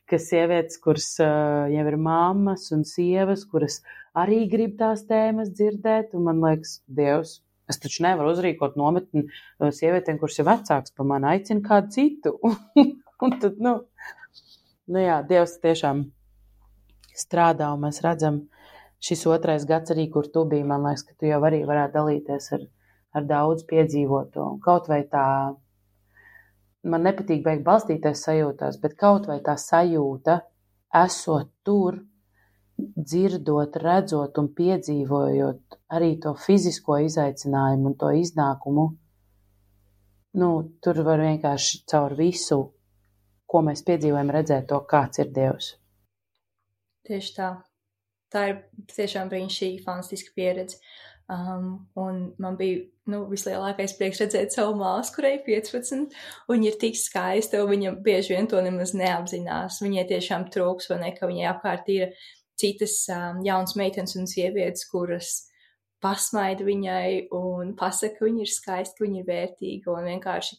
[0.09, 3.83] ka sievietes, kuras uh, jau ir mammas un sievas, kuras
[4.17, 7.37] arī grib tās tēmas dzirdēt, un man liekas, Dievs,
[7.69, 9.27] es taču nevaru uzrīkot nometni
[9.61, 12.39] sievietēm, kuras ir vecāks par mani, aicinu kādu citu.
[13.29, 13.77] un tad, nu,
[14.89, 16.07] nu jā, Dievs tiešām
[17.17, 18.43] strādā, un mēs redzam,
[19.03, 22.49] šis otrais gads arī, kur tu biji, man liekas, ka tu jau arī varētu dalīties
[22.57, 22.65] ar,
[23.19, 24.47] ar daudz piedzīvoto.
[24.63, 25.27] Kaut vai tā,
[26.87, 30.39] man nepatīk beigt balstīties sajūtās, bet kaut vai tā sajūta,
[31.03, 31.99] esot tur,
[32.79, 38.87] dzirdot, redzot un piedzīvojot arī to fizisko izaicinājumu un to iznākumu,
[40.41, 42.63] nu, tur var vienkārši caur visu,
[43.47, 45.75] ko mēs piedzīvojam, redzēt to, kāds ir Dievs.
[47.07, 47.51] Tieši tā
[48.33, 48.61] tā ir
[48.93, 50.81] tiešām brīnišķīga, fantastiska pieredze.
[51.33, 56.69] Um, un man bija nu, vislielākais prieks redzēt savu māsu, kurai ir 15, un viņa
[56.69, 59.81] ir tik skaista, un viņa bieži vien to nemaz neapzinās.
[59.85, 62.13] Viņai tiešām trūks, vai ne, ka viņai apkārt ir
[62.61, 65.33] citas um, jaunas meitenes un sievietes, kuras
[66.03, 70.59] pasmaida viņai un pasaka, ka viņa ir skaista, ka viņa ir vērtīga, un vienkārši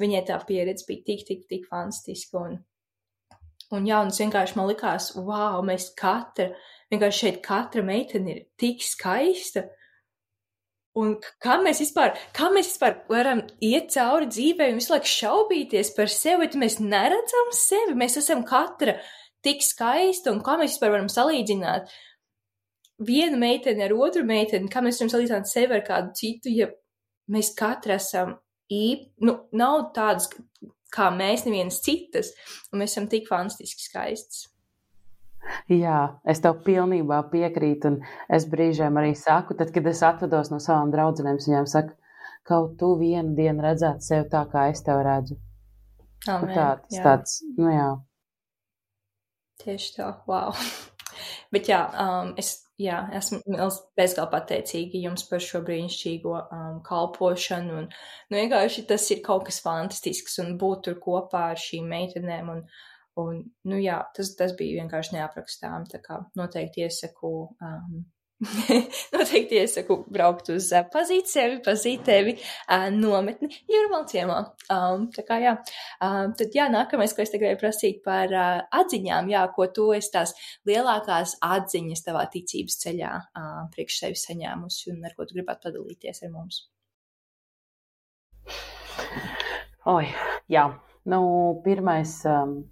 [0.00, 2.44] viņai tā pieredze bija tik, tik, tik fantastiska.
[2.44, 2.58] Un,
[3.76, 6.52] un jā, un vienkārši man likās, wow, mēs katra
[6.92, 9.64] Vienkārši šeit katra meitene ir tik skaista.
[11.00, 15.90] Un kā mēs vispār, kā mēs vispār varam iet cauri dzīvē un visu laiku šaubīties
[15.96, 17.96] par sevi, bet mēs neredzam sevi.
[17.98, 19.00] Mēs esam katra
[19.44, 21.90] tik skaista, un kā mēs vispār varam salīdzināt
[23.04, 26.70] vienu meiteni ar otru meiteni, kā mēs varam salīdzināt sevi ar kādu citu, ja
[27.34, 28.36] mēs katra esam
[28.70, 30.30] īpaši, nu, nav tādas
[30.94, 32.30] kā mēs, nevienas citas,
[32.70, 34.46] un mēs esam tik fantastiski skaistas.
[35.72, 37.98] Jā, es tev pilnībā piekrītu, un
[38.32, 41.94] es brīžiem arī saku, tad, kad es atvados no savām draudzenēm, viņām saku,
[42.44, 45.38] kaut tu vienu dienu redzētu sevi tā, kā es tevi redzu.
[46.28, 47.04] Amen, tāds, jā.
[47.04, 47.88] tāds, nu jā.
[49.64, 50.52] Tieši tā, wow.
[51.54, 53.40] Bet jā, um, es jā, esmu
[53.98, 57.76] bezgalīgi pateicīga jums par šo brīnišķīgo um, kalpošanu.
[57.82, 57.86] Un,
[58.30, 62.50] nu, vienkārši tas ir kaut kas fantastisks un būt tur kopā ar šīm meitenēm.
[62.56, 62.64] Un,
[63.20, 65.86] Un, nu jā, tas, tas bija vienkārši neaprakstām.
[65.90, 67.30] Tā kā noteikti iesaku
[67.62, 68.02] um,
[69.14, 74.38] Noteikti iesaku braukt uz uh, pazīt sevi, pazīt tevi uh, nometni Jūrmalciemā.
[74.74, 75.54] Um, tā kā jā,
[76.02, 79.86] um, tad jā, nākamais, ko es te gribēju prasīt par uh, atziņām, jā, ko tu
[79.96, 80.34] esi tās
[80.68, 86.24] lielākās atziņas tavā ticības ceļā uh, priekš sevi saņēmusi un ar ko tu gribētu padalīties
[86.26, 86.64] ar mums.
[89.94, 90.08] Oi,
[90.50, 90.68] jā,
[91.12, 91.24] nu,
[91.64, 92.64] pirmais, um,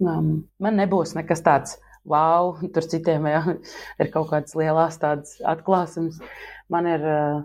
[0.00, 3.40] um, man nebūs nekas tāds wow, tur citiem jā,
[4.00, 6.20] ir kaut kādas lielas tādas atklāsmes.
[6.72, 7.42] Man ir uh,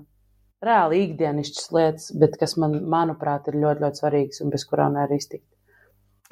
[0.65, 5.13] reāli ikdienišķas lietas, bet kas man, manuprāt, ir ļoti, ļoti svarīgas un bez kurām nevar
[5.15, 5.47] iztikt.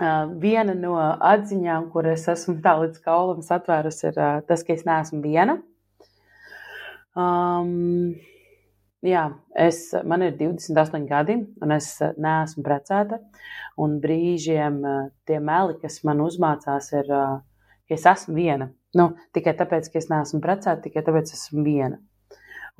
[0.01, 4.73] Uh, viena no atziņām, kur es esmu tā līdz kaulam atvērusi, ir uh, tas, ka
[4.73, 5.59] es neesmu viena.
[7.13, 8.15] Um,
[9.03, 9.23] jā,
[9.59, 13.19] es, man ir 28 gadi, un es neesmu precēta.
[13.77, 14.79] Brīžiem
[15.27, 18.69] tie meli, kas man uzmācās, ir ka es esmu viena.
[18.97, 21.99] Nu, tikai tāpēc, ka es neesmu precēta, tikai tāpēc, esmu viena.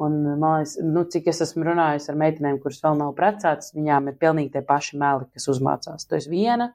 [0.02, 4.18] Un, liekas, nu, cik es esmu runājis ar meitenēm, kuras vēl nav precētas, viņām ir
[4.22, 6.08] pilnīgi tie paši meli, kas uzmācās.
[6.10, 6.72] Tu esi viena,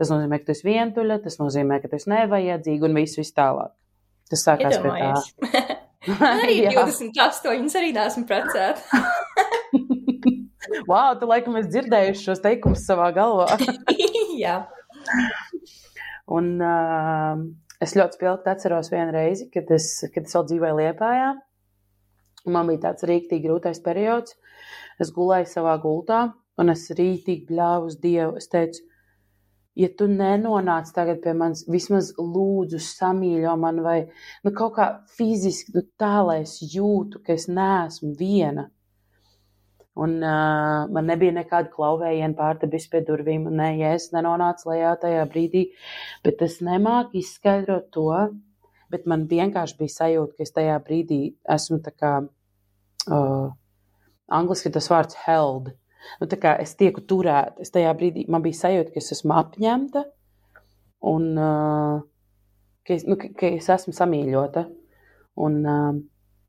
[0.00, 3.36] tas nozīmē, ka tu esi vientuļa, tas nozīmē, ka tu esi nevajadzīga un viss, viss
[3.36, 3.74] tālāk.
[4.30, 5.62] Tas sākās pie tā.
[6.32, 9.00] arī 28, arī neesmu precēta.
[10.90, 13.58] wow, tu laikam esi dzirdējuši šos teikumus savā galvā.
[14.42, 14.62] Jā.
[16.30, 17.42] Un uh,
[17.84, 21.30] es ļoti spilgti atceros vienu reizi, kad es, kad es vēl dzīvoju Liepājā.
[22.48, 24.38] Man bija tāds rīktīgi grūtais periods.
[25.00, 28.38] Es gulēju savā gultā, un es rītīgi bļāvu uz Dievu.
[28.40, 28.86] Es teicu,
[29.80, 33.98] ja tu nenonāc tagad pie manis, vismaz lūdzu samīļo man vai
[34.44, 38.68] nu, kaut kā fiziski nu, tā, lai es jūtu, ka es neesmu viena.
[40.00, 43.48] Un uh, man nebija nekāda klauvējiena pārtabis pie durvīm.
[43.52, 45.64] Nē, ja es nenonācu lejā tajā brīdī,
[46.24, 48.12] bet es nemāku izskaidrot to.
[48.90, 51.20] Bet man vienkārši bija sajūta, ka es tajā brīdī
[51.56, 52.14] esmu tā kā,
[53.10, 53.50] uh,
[54.40, 55.70] angliski tas vārds held.
[56.20, 57.60] Nu, es tieku turēta.
[57.64, 60.04] Es tajā brīdī man bija sajūta, ka es esmu apņemta
[61.10, 62.00] un uh,
[62.86, 64.66] ka, es, nu, ka, ka es esmu samīļota.
[65.40, 65.92] Un, uh,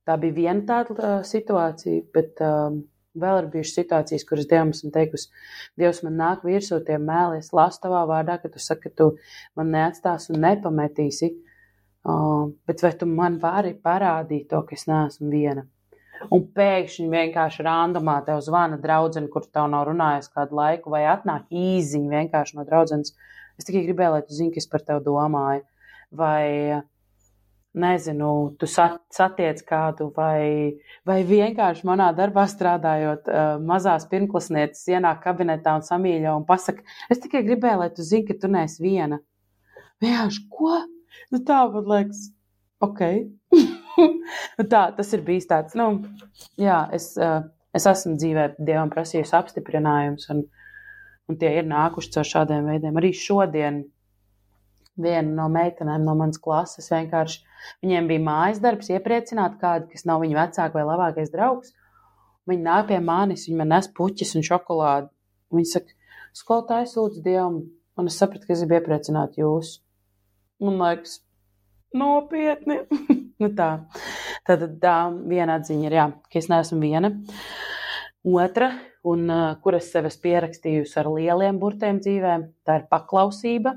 [0.08, 2.40] tā bija viena tāda uh, situācija, bet.
[2.40, 2.82] Uh,
[3.20, 5.26] Vēl ir bijušas situācijas, kuras Dievam esmu teikusi,
[5.76, 9.08] Dievs man nāk virsū tie mēli, es lasu tavā vārdā, ka tu saki, ka tu
[9.60, 11.28] man neatstāsi un nepametīsi,
[12.08, 15.66] uh, bet vai tu man vari parādīt to, ka es neesmu viena?
[16.30, 21.50] Un pēkšņi vienkārši randomā tev zvana draudzene, kur tev nav runājis kādu laiku, vai atnāk
[21.50, 23.16] īziņa vienkārši no draudzenes.
[23.58, 25.66] Es tikai gribēju, lai tu zini, kas par tevi domāju.
[26.12, 26.82] Vai
[27.72, 28.30] nezinu,
[28.60, 35.86] tu satiec kādu, vai, vai vienkārši manā darbā strādājot, uh, mazās pirmklasnieces ienāk kabinetā un
[35.88, 39.22] samīļo un pasaka, es tikai gribēju, lai tu zini, ka tu neesi viena.
[40.04, 40.82] Vienkārši, ko?
[41.32, 42.28] Nu tā, man liekas,
[42.84, 43.08] ok.
[44.74, 45.88] tā, tas ir bijis tāds, nu,
[46.60, 47.44] jā, es, uh,
[47.76, 50.46] es esmu dzīvē Dievam prasījusi apstiprinājumus, un,
[51.30, 53.00] un tie ir nākuši caur šādiem veidiem.
[53.00, 53.84] Arī šodien
[55.02, 57.42] viena no meitenēm no manas klases vienkārši
[57.84, 61.74] viņiem bija mājas darbs, iepriecināt kādu, kas nav viņa vecāka vai labākais draugs.
[62.50, 65.12] Viņa nāk pie manis, viņa man nes puķis un šokolādi.
[65.54, 65.98] Viņa saka,
[66.38, 67.60] skolotājs lūdzu Dievam,
[68.00, 69.78] un es sapratu, ka es gribu iepriecināt jūs.
[70.62, 71.20] Man liekas,
[71.98, 72.82] nopietni.
[73.42, 73.72] nu tā.
[74.48, 74.96] Tad tā
[75.30, 77.12] viena atziņa ir, jā, ka es neesmu viena.
[78.22, 78.72] Otra,
[79.04, 83.76] un uh, kur es sev esmu pierakstījusi ar lieliem burtiem dzīvēm, tā ir paklausība.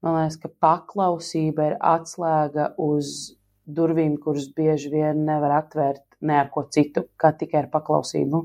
[0.00, 3.34] Man liekas, ka paklausība ir atslēga uz
[3.68, 8.40] durvīm, kuras bieži vien nevar atvērt ne ar ko citu, kā tikai ar paklausību.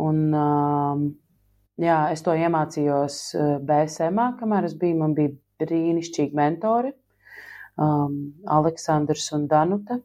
[0.00, 1.04] Un, um,
[1.80, 3.20] jā, es to iemācījos
[3.66, 5.00] BSM, kamēr es biju.
[5.02, 6.94] Man bija brīnišķīgi mentori,
[7.80, 8.16] um,
[8.46, 9.98] Aleksandrs un Danuta.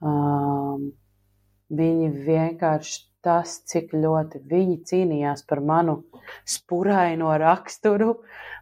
[0.00, 0.90] Um,
[1.70, 6.00] viņi vienkārši tas, cik ļoti viņi cīnījās par manu
[6.48, 8.14] spuraino raksturu,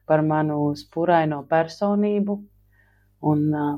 [0.08, 2.38] par manu spuraino personību.
[3.28, 3.76] Un uh,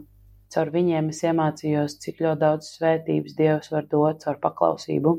[0.52, 5.18] caur viņiem es iemācījos, cik ļoti daudz svētības Dievs var dot caur paklausību.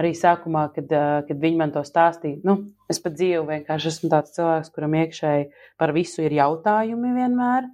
[0.00, 2.58] Arī sākumā, kad, uh, kad viņi man to stāstīja, nu,
[2.92, 5.48] es pat dzīvoju, vienkārši esmu tāds cilvēks, kuram iekšēji
[5.80, 7.68] par visu ir jautājumi vienmēr.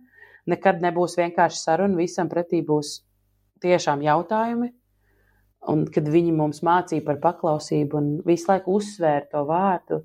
[0.48, 2.98] Nekad nebūs vienkārši saruna, visam pretī būs
[3.62, 4.72] tiešām jautājumi.
[5.68, 10.02] Un kad viņi mums mācīja par paklausību un visu laiku uzsvēra to vārdu,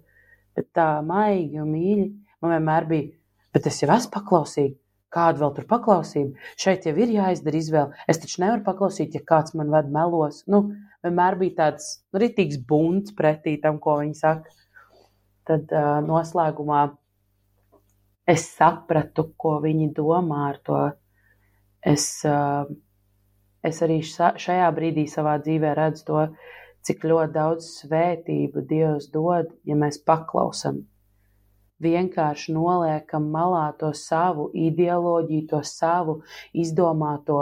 [0.58, 2.08] bet tā maigi un mīļi,
[2.42, 3.12] man vienmēr bija,
[3.54, 4.76] bet es jau esmu paklausīga.
[5.14, 6.32] Kādu vēl tur paklausību?
[6.58, 8.00] Šeit jau ir jāizdara izvēle.
[8.10, 10.42] Es taču nevaru paklausīt, ja kāds man ved melos.
[10.50, 10.64] Nu,
[11.06, 14.50] vienmēr bija tāds rītīgs bunts pretī tam, ko viņi saka.
[15.46, 16.82] Tad uh, noslēgumā
[18.30, 20.82] es sapratu, ko viņi domā ar to.
[21.94, 22.64] Es, uh,
[23.64, 26.24] es arī šajā brīdī savā dzīvē redzu to,
[26.84, 30.82] cik ļoti daudz svētību Dievs dod, ja mēs paklausam.
[31.84, 36.22] Vienkārši noliekam malā to savu ideoloģiju, to savu
[36.56, 37.40] izdomāto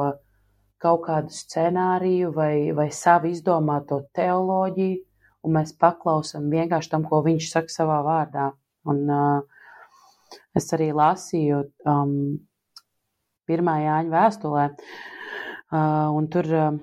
[0.82, 4.98] kaut kādu scenāriju vai, vai savu izdomāto teoloģiju,
[5.46, 8.50] un mēs paklausam vienkārši tam, ko viņš saka savā vārdā.
[8.90, 9.61] Un, uh,
[10.58, 12.16] es arī lasīju um,
[13.50, 16.80] pirmā Jāņa vēstulē, uh, un tur uh,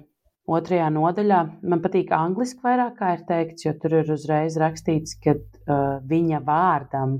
[0.48, 5.36] otrajā nodaļā man patīk angliski vairāk, kā ir teikts, jo tur ir uzreiz rakstīts, ka
[5.36, 7.18] uh, viņa vārdam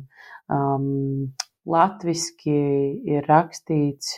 [0.53, 1.33] um,
[1.69, 2.61] latviski
[3.17, 4.17] ir rakstīts,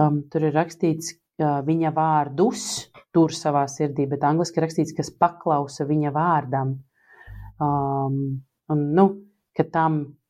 [0.00, 2.64] um, tur ir rakstīts, viņa vārdus
[3.14, 6.76] tur savā sirdī, bet angliski rakstīts, kas paklausa viņa vārdam.
[7.62, 8.20] Um,
[8.70, 9.06] un, nu,
[9.54, 10.23] ka tam, uh,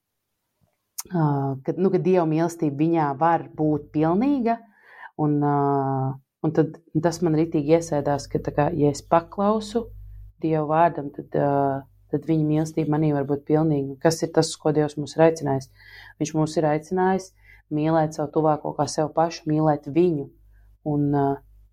[1.10, 4.58] ka, nu, ka Dieva mīlestība viņā var būt pilnīga,
[5.20, 6.12] un, uh,
[6.44, 9.88] un tad tas man ritīgi iesēdās, ka, kā, ja es paklausu
[10.42, 13.98] Dieva vārdam, tad, uh, tad viņa mīlestība manī var būt pilnīga.
[14.02, 15.70] Kas ir tas, ko Dievs mums ir aicinājis?
[16.20, 17.32] Viņš mums ir aicinājis
[17.74, 20.28] mīlēt savu tuvāko kā sev pašu, mīlēt viņu
[20.84, 21.12] Un,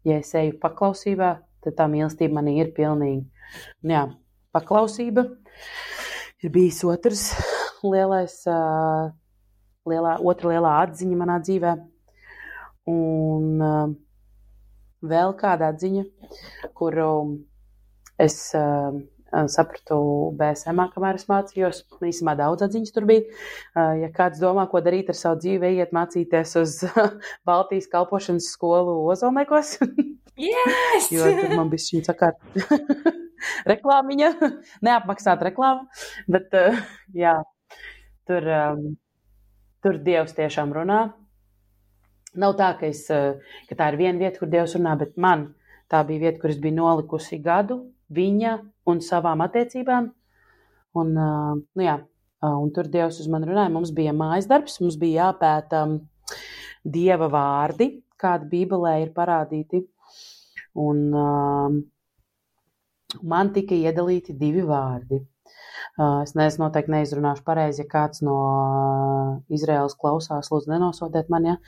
[0.08, 3.26] ja es eju paklausībā, tad tā mīlestība manī ir pilnīga.
[3.84, 4.04] Un, jā,
[4.56, 5.26] paklausība
[6.42, 7.26] ir bijis otrs
[7.84, 8.38] lielais,
[9.90, 11.76] lielā, otra lielā atziņa manā dzīvē.
[12.92, 13.64] Un
[15.02, 16.06] vēl kāda atziņa,
[16.78, 17.10] kuru
[18.22, 18.38] es
[19.52, 19.98] sapratu
[20.38, 21.84] BSM, kamēr es mācījos.
[22.04, 23.24] Īsumā daudz atziņas tur bija.
[23.76, 26.80] Ja kāds domā, ko darīt ar savu dzīvi, ejiet mācīties uz
[27.48, 29.78] Baltijas kalpošanas skolu Ozolniekos.
[30.42, 31.10] Yes!
[31.12, 32.40] jo tur man bija šī sakārt
[33.72, 34.30] reklāmiņa,
[34.88, 35.84] neapmaksāta reklāma,
[36.32, 36.56] bet
[37.14, 37.34] jā,
[38.30, 38.48] tur,
[39.84, 41.02] tur Dievs tiešām runā.
[42.42, 43.08] Nav tā, ka, es,
[43.68, 45.50] ka tā ir viena vieta, kur Dievs runā, bet man
[45.92, 48.56] tā bija vieta, kur es biju nolikusi gadu viņa
[48.92, 50.10] un savām attiecībām.
[51.02, 51.98] Un, uh, nu jā,
[52.44, 53.72] uh, un tur Dievs uz mani runāja.
[53.72, 55.98] Mums bija mājas darbs, mums bija jāpēta um,
[56.84, 59.86] Dieva vārdi, kādi Bībelē ir parādīti.
[60.82, 61.78] Un uh,
[63.28, 65.22] man tika iedalīti divi vārdi.
[66.02, 71.52] Uh, es nezinu, noteikti neizrunāšu pareizi, ja kāds no uh, Izraēlas klausās, lūdzu, nenosodiet mani.
[71.52, 71.60] Ja?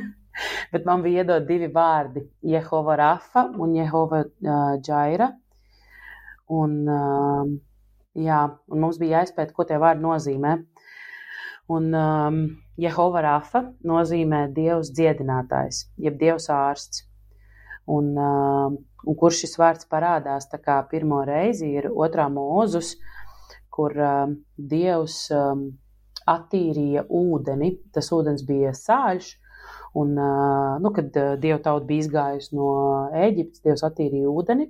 [0.72, 2.22] Bet man bija iedot divi vārdi-
[2.54, 5.28] Jehova Rafa un Jehova uh, Džaira.
[6.56, 7.52] Un, um,
[8.16, 8.40] jā,
[8.72, 10.56] un mums bija jāizpēta, ko tie vārdi nozīmē.
[11.76, 12.40] Un um,
[12.80, 17.04] Jehova Rafa nozīmē Dievs dziedinātājs, jeb Dievs ārsts.
[17.90, 22.96] Un, um, un kur šis vārds parādās, tā kā pirmo reizi ir otrā mūzus,
[23.80, 25.70] kur um, Dievs um,
[26.28, 27.72] attīrīja ūdeni.
[27.94, 29.30] Tas ūdens bija sāļš,
[29.96, 32.72] un, uh, nu, kad uh, Dieva tauta bija izgājusi no
[33.16, 34.68] Ēģiptes, Dievs attīrīja ūdeni.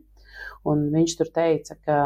[0.70, 1.98] Un viņš tur teica, ka,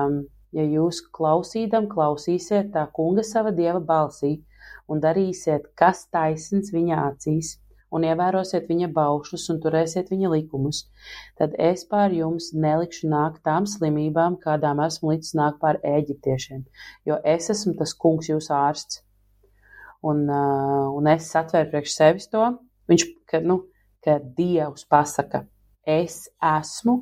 [0.55, 4.39] ja jūs klausīdam, klausīsiet tā kunga sava dieva balsī
[4.89, 7.57] un darīsiet, kas taisns viņa acīs,
[7.95, 10.85] un ievērosiet viņa baušus un turēsiet viņa likumus,
[11.39, 16.65] tad es pār jums nelikšu nākt tām slimībām, kādām esmu līdz nākt pār eģiptiešiem,
[17.09, 19.03] jo es esmu tas kungs jūsu ārsts.
[20.05, 22.45] Un, uh, un es atvēru priekš sevis to,
[22.93, 23.63] viņš, ka, nu,
[24.05, 25.47] ka Dievs pasaka,
[25.89, 26.99] es esmu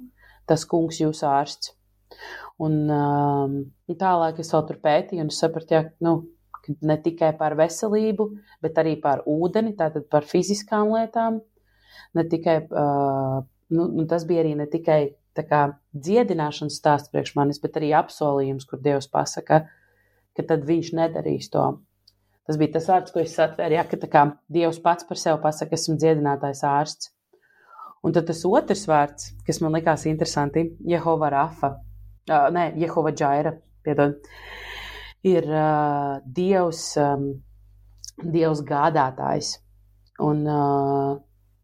[0.47, 1.73] tas kungs jūsu ārsts.
[2.63, 3.57] Un, um,
[3.99, 6.21] tālāk es vēl tur pētīju, un sapratu, ja, nu,
[6.83, 8.29] ne tikai par veselību,
[8.63, 11.41] bet arī par ūdeni, tātad par fiziskām lietām.
[12.17, 15.01] Ne tikai, uh, nu, tas bija arī ne tikai
[15.41, 15.63] kā,
[15.97, 19.63] dziedināšanas stāsts priekš manis, bet arī apsolījums, kur Dievs pasaka,
[20.37, 21.65] ka tad viņš nedarīs to.
[22.47, 25.79] Tas bija tas vārds, ko es satvēru, ja, ka kā, Dievs pats par sevi pasaka,
[25.79, 27.13] esmu dziedinātājs ārsts.
[28.03, 33.55] Un tad tas otrs vārds, kas man likās interesanti, Jehova Rafa, uh, nē, Jehova Džaira,
[33.87, 34.19] piedod,
[35.27, 37.29] ir uh, Dievs, um,
[38.23, 39.57] Dievs gādātājs.
[40.23, 41.19] Un, uh,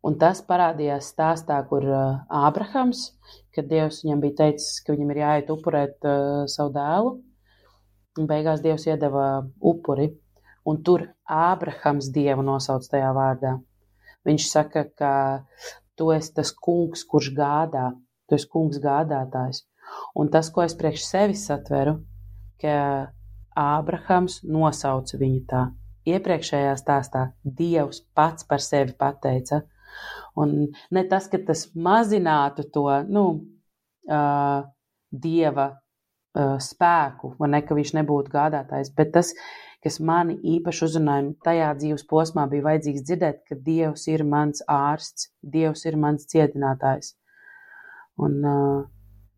[0.07, 3.13] un tas parādījās stāstā, kur uh, Ābrahams,
[3.55, 7.17] kad Dievs viņam bija teicis, ka viņam ir jāiet upurēt uh, savu dēlu,
[8.19, 9.29] un beigās Dievs iedeva
[9.61, 10.11] upuri,
[10.67, 13.59] un tur Ābrahams Dievu nosauc tajā vārdā.
[14.27, 15.13] Viņš saka, ka
[15.99, 17.89] Tu esi tas kungs, kurš gādā,
[18.31, 19.65] tu esi kungs gādātājs.
[20.15, 21.97] Un tas, ko es priekš sevis atveru,
[22.63, 22.75] ka
[23.59, 25.65] Ābrahams nosauca viņu tā.
[26.09, 29.63] Iepriekšējā stāstā Dievs pats par sevi pateica.
[30.39, 30.55] Un
[30.95, 33.25] ne tas, ka tas mazinātu to nu,
[34.09, 34.61] uh,
[35.11, 39.33] Dieva uh, spēku, vai ne, ka viņš nebūtu gādātājs, bet tas,
[39.85, 41.33] kas mani īpaši uzrunāja.
[41.45, 47.17] Tajā dzīves posmā bija vajadzīgs dzirdēt, ka Dievs ir mans ārsts, Dievs ir mans cietinātājs.
[48.19, 48.87] Un, uh,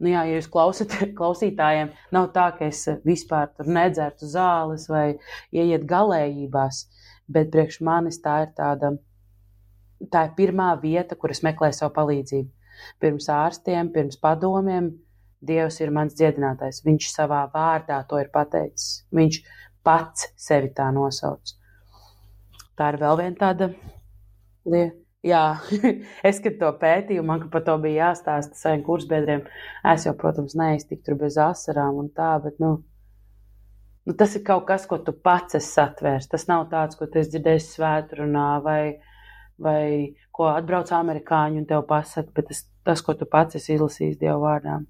[0.00, 5.06] nu jā, ja jūs klausat, klausītājiem, nav tā, ka es vispār tur nedzertu zāles vai
[5.52, 6.86] ieiet galējībās,
[7.30, 8.94] bet priekš manis tā ir tāda,
[10.10, 12.50] tā ir pirmā vieta, kur es meklēju savu palīdzību.
[13.00, 14.90] Pirms ārstiem, pirms padomiem,
[15.40, 16.82] Dievs ir mans dziedinātājs.
[16.84, 19.06] Viņš savā vārdā to ir pateicis.
[19.16, 19.38] Viņš
[19.86, 21.54] pats sevi tā nosauc.
[22.76, 23.70] Tā ir vēl viena tāda
[24.68, 24.96] lieta.
[25.26, 25.60] Jā,
[26.28, 29.42] es, kad to pētīju, man par to bija jāstāsta saviem kursbiedriem.
[29.92, 32.78] Es jau, protams, neiztiku tur bez asarām un tā, bet, nu,
[34.08, 36.30] nu, tas ir kaut kas, ko tu pats esi satvērs.
[36.32, 38.80] Tas nav tāds, ko tu esi dzirdējis svētrunā vai,
[39.60, 39.84] vai
[40.32, 44.40] ko atbrauc amerikāņi un tev pasaka, bet tas, tas ko tu pats esi izlasījis Dievu
[44.46, 44.88] vārdām.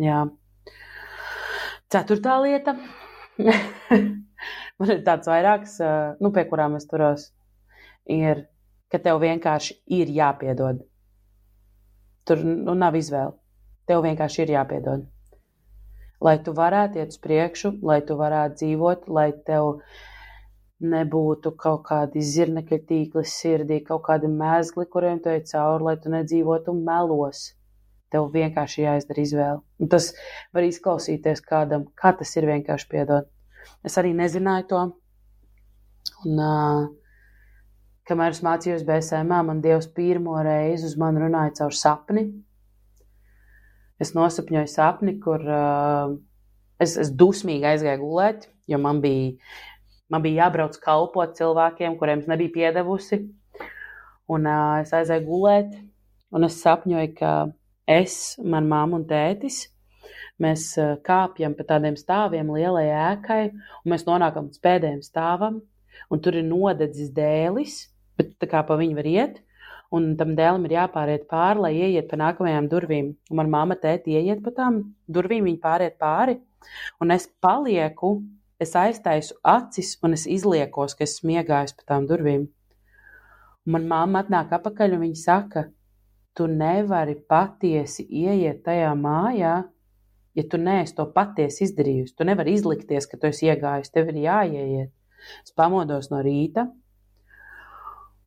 [0.00, 0.24] Jā.
[1.92, 2.78] Ceturtā lieta.
[4.80, 5.76] Man ir tāds vairāks,
[6.24, 7.28] nu, pie kurām es turos,
[8.10, 8.46] ir,
[8.94, 10.84] ka tev vienkārši ir jāpiedod.
[12.24, 13.34] Tur nu, nav izvēle.
[13.90, 15.02] Tev vienkārši ir jāpiedod.
[16.24, 19.82] Lai tu varētu iet uz priekšu, lai tu varētu dzīvot, lai tev
[20.94, 26.14] nebūtu kaut kādi zirnekļa tīkli sirdī, kaut kādi mēzgli, kuriem tu ej cauri, lai tu
[26.14, 27.50] nedzīvotu melos
[28.14, 29.60] Tev vienkārši jāizdara izvēle.
[29.82, 30.12] Un tas
[30.54, 33.26] var izklausīties kādam, kā tas ir vienkārši piedot.
[33.82, 34.82] Es arī nezināju to.
[36.22, 36.84] Un, uh,
[38.08, 42.26] kamēr es mācījos BSM, man Dievs pirmo reizi uz mani runāja caur sapni.
[44.02, 46.16] Es nosapņoju sapni, kur uh,
[46.82, 49.32] es, es dusmīgi aizgāju gulēt, jo man bija,
[50.12, 53.22] man bija jābrauc kalpot cilvēkiem, kuriem es nebiju piedevusi.
[54.34, 55.78] Un uh, es aizgāju gulēt,
[56.34, 57.36] un es sapņoju, ka
[57.86, 59.68] es, mana mamma un tētis.
[60.42, 65.60] Mēs eh, kāpjam pa tādiem stāviem lielai ēkai, un mēs nonākam līdz pēdējiem stāvam,
[66.10, 67.76] un tur ir nodedzis dēlis,
[68.18, 69.40] bet tā kā pa viņu var iet,
[69.94, 73.12] un tam dēlam ir jāpāriet pāri, lai ieiet pa nākamajām durvīm.
[73.30, 76.38] Un man mamma tēti ieiet pa tām durvīm, viņi pāriet pāri,
[77.00, 78.16] un es palieku,
[78.60, 82.48] es aiztaisu acis, un es izliekos, ka es smiegājos pa tām durvīm.
[83.64, 85.68] Un man mamma atnāk apakaļ, un viņa saka,
[86.36, 89.54] tu nevari patiesi ieiet tajā mājā,
[90.34, 92.16] ja tu neesi to patiesi izdarījusi.
[92.18, 94.90] Tu nevari izlikties, ka tu esi iegājis, tev ir jāieiet.
[95.46, 96.66] Es pamodos no rīta,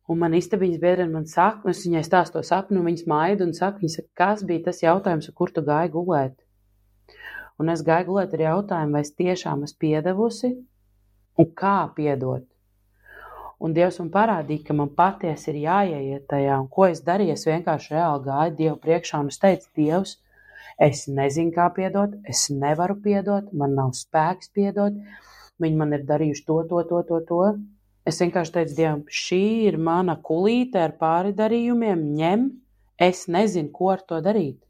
[0.08, 3.44] un man istabiņas biedrene man saka, un es viņai stāstu to sapnu, un viņas maida
[3.44, 6.36] un saka, viņa saka, kas bija tas jautājums, kur tu gāji gulēt.
[7.60, 10.52] Un es gāju gulēt ar jautājumu, vai es tiešām esmu piedevusi
[11.38, 12.46] un kā piedot.
[13.58, 17.34] Un Dievs man parādīja, ka man patiesi ir jāieiet tajā, un ko es darīju.
[17.34, 20.12] Es vienkārši reāli gāju Dievu priekšā un es teicu, Dievs,
[20.88, 24.94] es nezinu, kā piedot, es nevaru piedot, man nav spēks piedot,
[25.58, 27.24] viņi man ir darījuši to, to, to, to.
[27.32, 27.42] to.
[28.08, 32.46] Es vienkārši teicu Dievam, šī ir mana kulīte ar pāri darījumiem, ņem,
[33.08, 34.62] es nezinu, ko ar to darīt.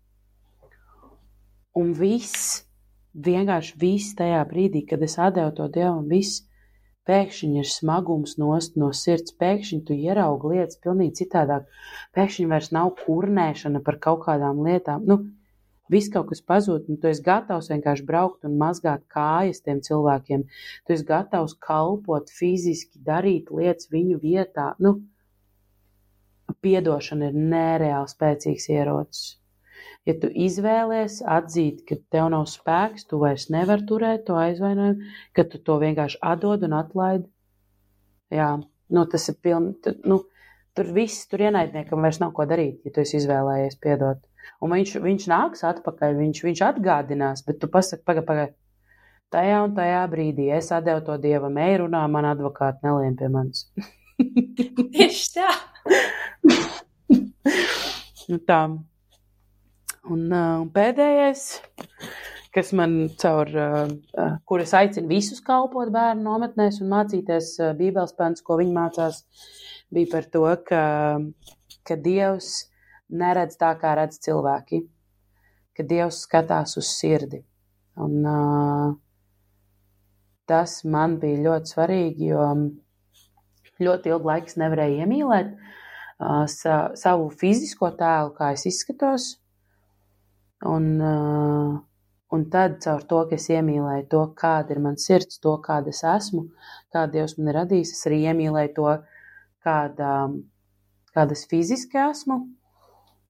[1.78, 2.64] Un viss,
[3.14, 6.42] vienkārši viss tajā brīdī, kad es atdevu to Dievam, viss
[7.08, 11.64] Pēkšņi ir smagums nost no sirds, pēkšņi tu ieraugi lietas pilnīgi citādāk.
[12.16, 15.06] Pēkšņi vairs nav kurnēšana par kaut kādām lietām.
[15.08, 15.16] Nu,
[15.92, 20.44] viss kaut kas pazūd, un tu esi gatavs vienkārši braukt un mazgāt kājas tiem cilvēkiem.
[20.86, 24.72] Tu esi gatavs kalpot fiziski, darīt lietas viņu vietā.
[24.84, 24.98] Nu,
[26.64, 29.26] piedošana ir nereāli spēcīgs ierocis.
[30.08, 35.44] Ja tu izvēlies atzīt, ka tev nav spēks, tu vairs nevari turēt to aizvainojumu, ka
[35.52, 37.26] tu to vienkārši atdod un atlaid,
[38.32, 38.48] jā,
[38.94, 40.22] nu, tas ir pilni, tu, nu,
[40.78, 44.24] tur viss, tur ienaidniekam vairs nav ko darīt, ja tu esi izvēlējies piedot.
[44.64, 48.56] Un viņš, viņš nāks atpakaļ, viņš, viņš atgādinās, bet tu pasaki, pagaidi, pagaidi.
[49.28, 53.66] Tajā un tajā brīdī es atdevu to dievam, ej, runā, man advokāti nelien pie manis.
[54.94, 55.50] Tieši tā.
[58.30, 58.62] nu, tā.
[60.08, 61.44] Un uh, pēdējais,
[62.56, 68.16] kas man caur, uh, kur es aicinu visus kalpot bērnu nometnēs un mācīties uh, bībeles
[68.16, 69.20] pants, ko viņi mācās,
[69.92, 70.82] bija par to, ka,
[71.84, 72.67] ka Dievs
[73.08, 74.82] neredz tā, kā redz cilvēki,
[75.76, 77.42] ka Dievs skatās uz sirdi.
[77.98, 78.92] Un uh,
[80.48, 82.46] tas man bija ļoti svarīgi, jo
[83.82, 89.36] ļoti ilgu laiku nevarēju iemīlēt uh, sa, savu fizisko tēlu, kā es izskatos,
[90.64, 91.80] Un, uh,
[92.28, 96.02] un tad caur to, ka es iemīlēju to, kāda ir mana sirds, to, kāda es
[96.02, 96.48] esmu,
[96.92, 98.94] kāda Dievs man ir radījis, es arī iemīlēju to,
[99.62, 100.14] kāda,
[101.14, 102.40] kāda es fiziski esmu,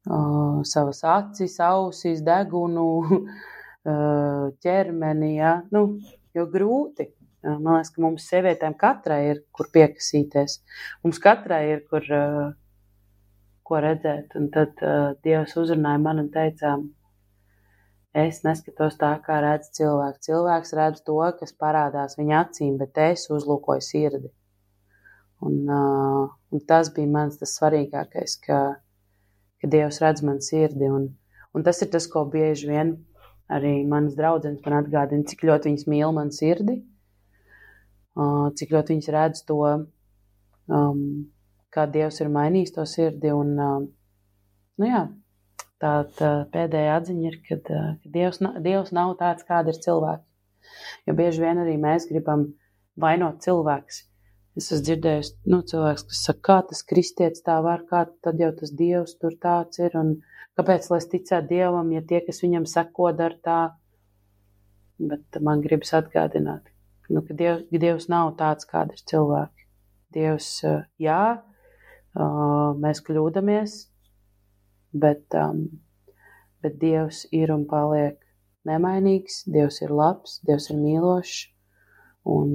[0.08, 2.88] uh, savas acis, ausis, degunu,
[3.92, 5.58] uh, ķermeni, ja?
[5.74, 5.86] nu,
[6.36, 7.12] jo grūti.
[7.48, 10.58] Man liekas, ka mums sievietēm katrai ir, kur piekasīties.
[11.04, 12.04] Mums katrai ir, kur,
[13.68, 14.34] ko redzēt.
[14.38, 16.74] Un tad uh, Dievs uzrunāja man un teica,
[18.16, 20.24] es neskatos tā, kā redz cilvēks.
[20.26, 24.32] Cilvēks redz to, kas parādās viņa acīm, bet es uzlūkoju sirdi.
[25.44, 28.62] Un, uh, un tas bija mans tas svarīgākais, ka,
[29.62, 30.88] ka Dievs redz man sirdi.
[30.90, 31.08] Un,
[31.54, 32.94] un tas ir tas, ko bieži vien
[33.48, 36.78] arī manas draudzenes man atgādina, cik ļoti viņas mīl man sirdi,
[38.18, 39.60] uh, cik ļoti viņas redz to,
[40.68, 41.00] um,
[41.74, 43.32] kā Dievs ir mainījis to sirdi.
[43.32, 43.80] Un, uh,
[44.78, 45.04] nu jā,
[45.82, 50.24] tā, tā pēdējā atziņa ir, ka, ka Dievs, Dievs nav tāds, kāda ir cilvēki.
[51.08, 52.50] Jo bieži vien arī mēs gribam
[53.00, 54.02] vainot cilvēkus.
[54.58, 58.50] Es esmu dzirdējis, nu, cilvēks, kas saka, kā tas kristietis tā var, kā tad jau
[58.58, 60.16] tas dievs tur tāds ir, un
[60.58, 63.60] kāpēc, lai es ticētu dievam, ja tie, kas viņam seko, dara tā.
[64.98, 66.72] Bet man gribas atgādināt,
[67.14, 69.68] nu, ka dievs, dievs nav tāds, kāda ir cilvēki.
[70.16, 70.48] Dievs,
[70.98, 71.22] jā,
[72.82, 73.76] mēs kļūdamies,
[74.92, 75.68] bet, um,
[76.62, 78.18] bet Dievs ir un paliek
[78.68, 81.48] nemainīgs, Dievs ir labs, Dievs ir mīlošs.
[82.28, 82.50] Un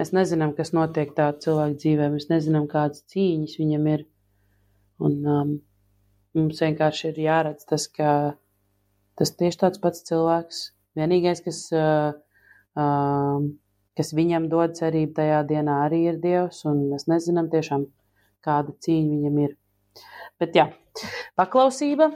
[0.00, 4.06] mēs nezinām, kas notiek tādā cilvēka dzīvē, mēs nezinām, kādas cīņas viņam ir.
[5.00, 5.52] Un um,
[6.36, 8.10] mums vienkārši ir jāredz tas, ka
[9.20, 10.62] tas tieši tāds pats cilvēks.
[10.98, 12.16] Vienīgais, kas, uh,
[12.80, 13.44] uh,
[13.96, 17.86] kas viņam dod cerību tajā dienā, arī ir Dievs, un mēs nezinām tiešām,
[18.44, 19.54] kāda cīņa viņam ir.
[20.40, 20.70] Bet jā,
[21.36, 22.10] paklausība,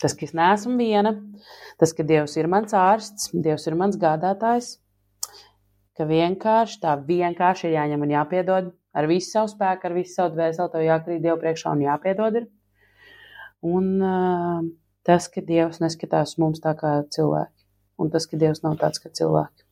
[0.00, 1.14] tas, ka es neesmu viena,
[1.80, 4.78] tas, ka Dievs ir mans ārsts, Dievs ir mans gādātājs,
[5.98, 10.36] ka vienkārši tā vienkārši ir jāņem un jāpiedod ar visu savu spēku, ar visu savu
[10.36, 12.46] dvēseli, tev jākrīt Dievu priekšā un jāpiedod ir.
[13.66, 14.60] Un uh,
[15.06, 17.66] tas, ka Dievs neskatās mums tā kā cilvēki,
[17.98, 19.66] un tas, ka Dievs nav tāds kā cilvēki.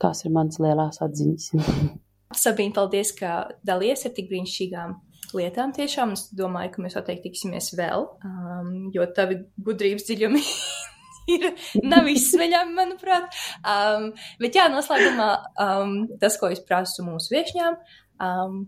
[0.00, 1.50] Tās ir manas lielās atziņas.
[2.42, 4.96] Sabīna, paldies, ka dalies ar tik brīnišķīgām
[5.36, 6.14] lietām tiešām.
[6.16, 10.42] Es domāju, ka mēs noteikti tiksimies vēl, um, jo tavi gudrības dziļumi
[11.36, 11.46] ir,
[11.84, 13.38] nav izsmeļami, manuprāt.
[13.60, 14.10] Um,
[14.42, 15.30] bet jā, noslēgumā
[15.62, 17.80] um, tas, ko es prasu mūsu viešņām,
[18.26, 18.60] um,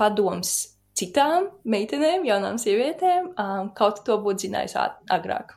[0.00, 0.56] padoms
[0.96, 4.76] citām meitenēm, jaunām sievietēm, um, kaut to būtu zinājis
[5.12, 5.56] agrāk.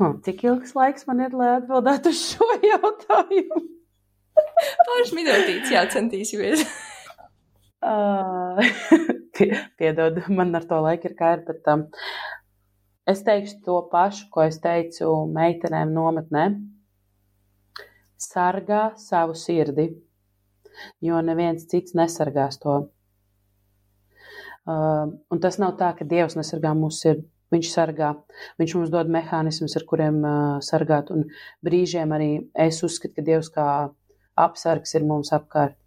[0.00, 3.66] Hmm, cik ilgs laiks man ir, lai atbildētu uz šo jautājumu?
[4.86, 6.64] Pāris minūtītes, jā, centīsimies.
[7.80, 8.60] Uh,
[9.80, 11.86] piedod, man ar to laiku ir kāra, bet um,
[13.10, 16.44] es teikšu to pašu, ko es teicu meitenēm nometnē.
[18.20, 19.88] Sargā savu sirdi,
[21.04, 22.76] jo neviens cits nesargās to.
[24.68, 27.26] Uh, un tas nav tā, ka Dievs nesargā mūsu sirdi.
[27.50, 28.12] Viņš sargā,
[28.62, 31.10] viņš mums dod mehānismus, ar kuriem uh, sargāt.
[31.10, 31.24] Un
[31.66, 33.66] brīžiem arī es uzskatu, ka Dievs kā
[34.38, 35.80] apsargs ir mums apkārt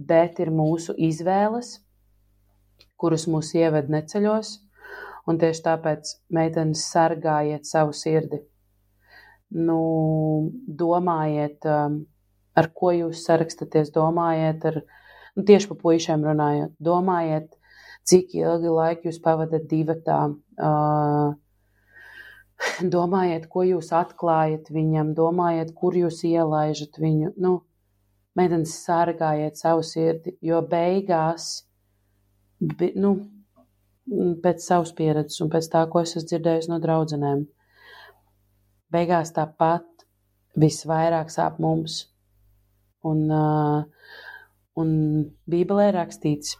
[0.00, 1.78] bet ir mūsu izvēles,
[3.00, 4.56] kuras mūs ieved neceļos,
[5.28, 8.40] un tieši tāpēc meitenes sargājiet savu sirdi.
[9.50, 9.80] Nu,
[10.80, 12.00] domājiet, um,
[12.56, 14.82] ar ko jūs sarakstaties, domājiet, ar,
[15.36, 17.50] nu, tieši pa puišiem runājot, domājiet,
[18.06, 21.34] cik ilgi laika jūs pavadat divatā, uh,
[22.94, 27.34] domājiet, ko jūs atklājat viņam, domājiet, kur jūs ielaižat viņu.
[27.40, 27.56] Nu,
[28.38, 31.66] meitenes sargājiet savu sirdi, jo beigās,
[32.60, 33.16] bi, nu,
[34.42, 37.44] pēc savas pieredzes un pēc tā, ko es esmu dzirdējusi no draudzenēm,
[38.94, 40.06] beigās tāpat
[40.58, 42.02] visvairāk sāp mums.
[43.06, 44.18] Un, uh,
[44.80, 44.90] un
[45.48, 46.58] Bībelē rakstīts,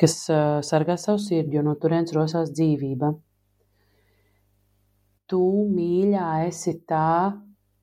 [0.00, 3.12] kas uh, sargā savu sirdi, jo no turienes rosās dzīvība.
[5.30, 5.42] Tu,
[5.76, 7.36] mīļā, esi tā,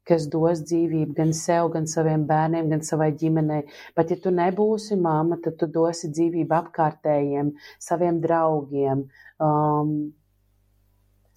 [0.08, 3.64] kas dos dzīvību gan sev, gan saviem bērniem, gan savai ģimenei.
[3.96, 9.06] Pat ja tu nebūsi mamma, tad tu dosi dzīvību apkārtējiem, saviem draugiem.
[9.44, 9.96] Um,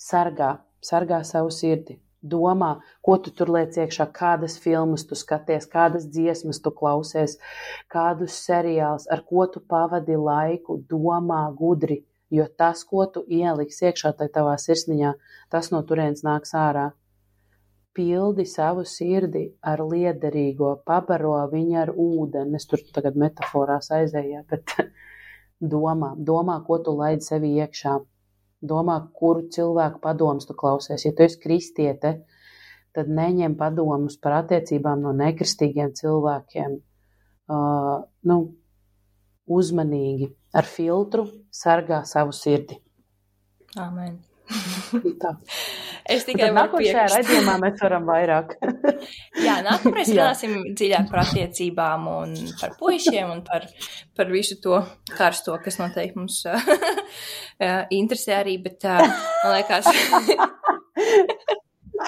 [0.08, 2.00] sargā, sargā savu sirdi.
[2.26, 2.72] Domā,
[3.06, 7.36] ko tu tur liec iekšā, kādas filmas tu skaties, kādas dziesmas tu klausies,
[7.92, 10.80] kādus seriālus, ar ko tu pavadi laiku.
[10.90, 12.00] Domā gudri,
[12.34, 15.14] jo tas, ko tu ieliksi iekšā tajā tavā sirsniņā,
[15.54, 16.88] tas no turienes nāks ārā
[17.96, 22.58] pildi savu sirdi ar liederīgo, pabaro viņu ar ūdeni.
[22.58, 24.74] Es tur tagad metaforās aizēju, bet
[25.74, 27.96] domā, domā, ko tu laidi sevi iekšā.
[28.66, 31.04] Domā, kuru cilvēku padomus tu klausies.
[31.04, 32.12] Ja tu esi kristiete,
[32.96, 36.78] tad neņem padomus par attiecībām no nekristīgiem cilvēkiem.
[37.46, 38.38] Uh, nu,
[39.46, 42.80] uzmanīgi, ar filtru sargā savu sirdi.
[43.80, 44.16] Amen.
[45.20, 45.36] Tā.
[46.12, 48.54] Es tikai nākošajā raidījumā mēs varam vairāk.
[49.46, 53.66] Jā, nākamreiz runāsim dziļāk par attiecībām un par puišiem un par,
[54.16, 54.80] par visu to
[55.16, 56.42] karsto, kas noteikti mums
[58.00, 59.90] interesē arī, bet man liekas.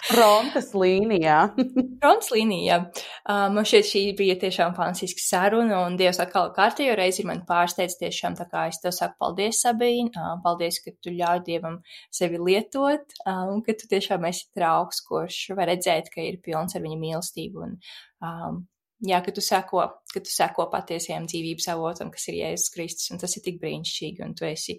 [0.09, 1.37] Frontes līnijā.
[2.01, 2.79] Frontes līnijā.
[2.89, 7.99] Uh, man šķiet, šī bija tiešām fantastiska saruna, un Dievs atkal kārtējo reizi man pārsteidz
[8.01, 11.79] tiešām, tā kā es tev saku paldies, Sabīna, uh, paldies, ka tu ļauj Dievam
[12.15, 16.77] sevi lietot, uh, un ka tu tiešām esi trauks, kurš var redzēt, ka ir pilns
[16.79, 17.79] ar viņa mīlestību, un,
[18.25, 18.63] um,
[19.07, 23.23] jā, ka tu seko, ka tu seko patiesajam dzīvības avotam, kas ir Jēzus Kristus, un
[23.23, 24.79] tas ir tik brīnišķīgi, un tu esi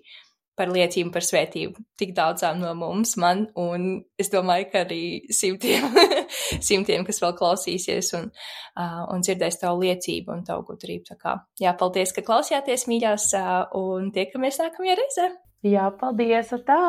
[0.60, 3.88] par liecību par svētību tik daudzām no mums, man, un
[4.20, 5.01] es domāju, ka arī
[5.34, 5.88] simtiem,
[6.70, 8.28] simtiem kas vēl klausīsies un,
[8.76, 11.07] uh, un dzirdēs tavu liecību un tavu gudrību.
[11.12, 15.32] Tā kā, jā, paldies, ka klausījāties, mīļās, uh, un tiekamies nākamajā reizē.
[15.68, 16.84] Jā, paldies, ar tā!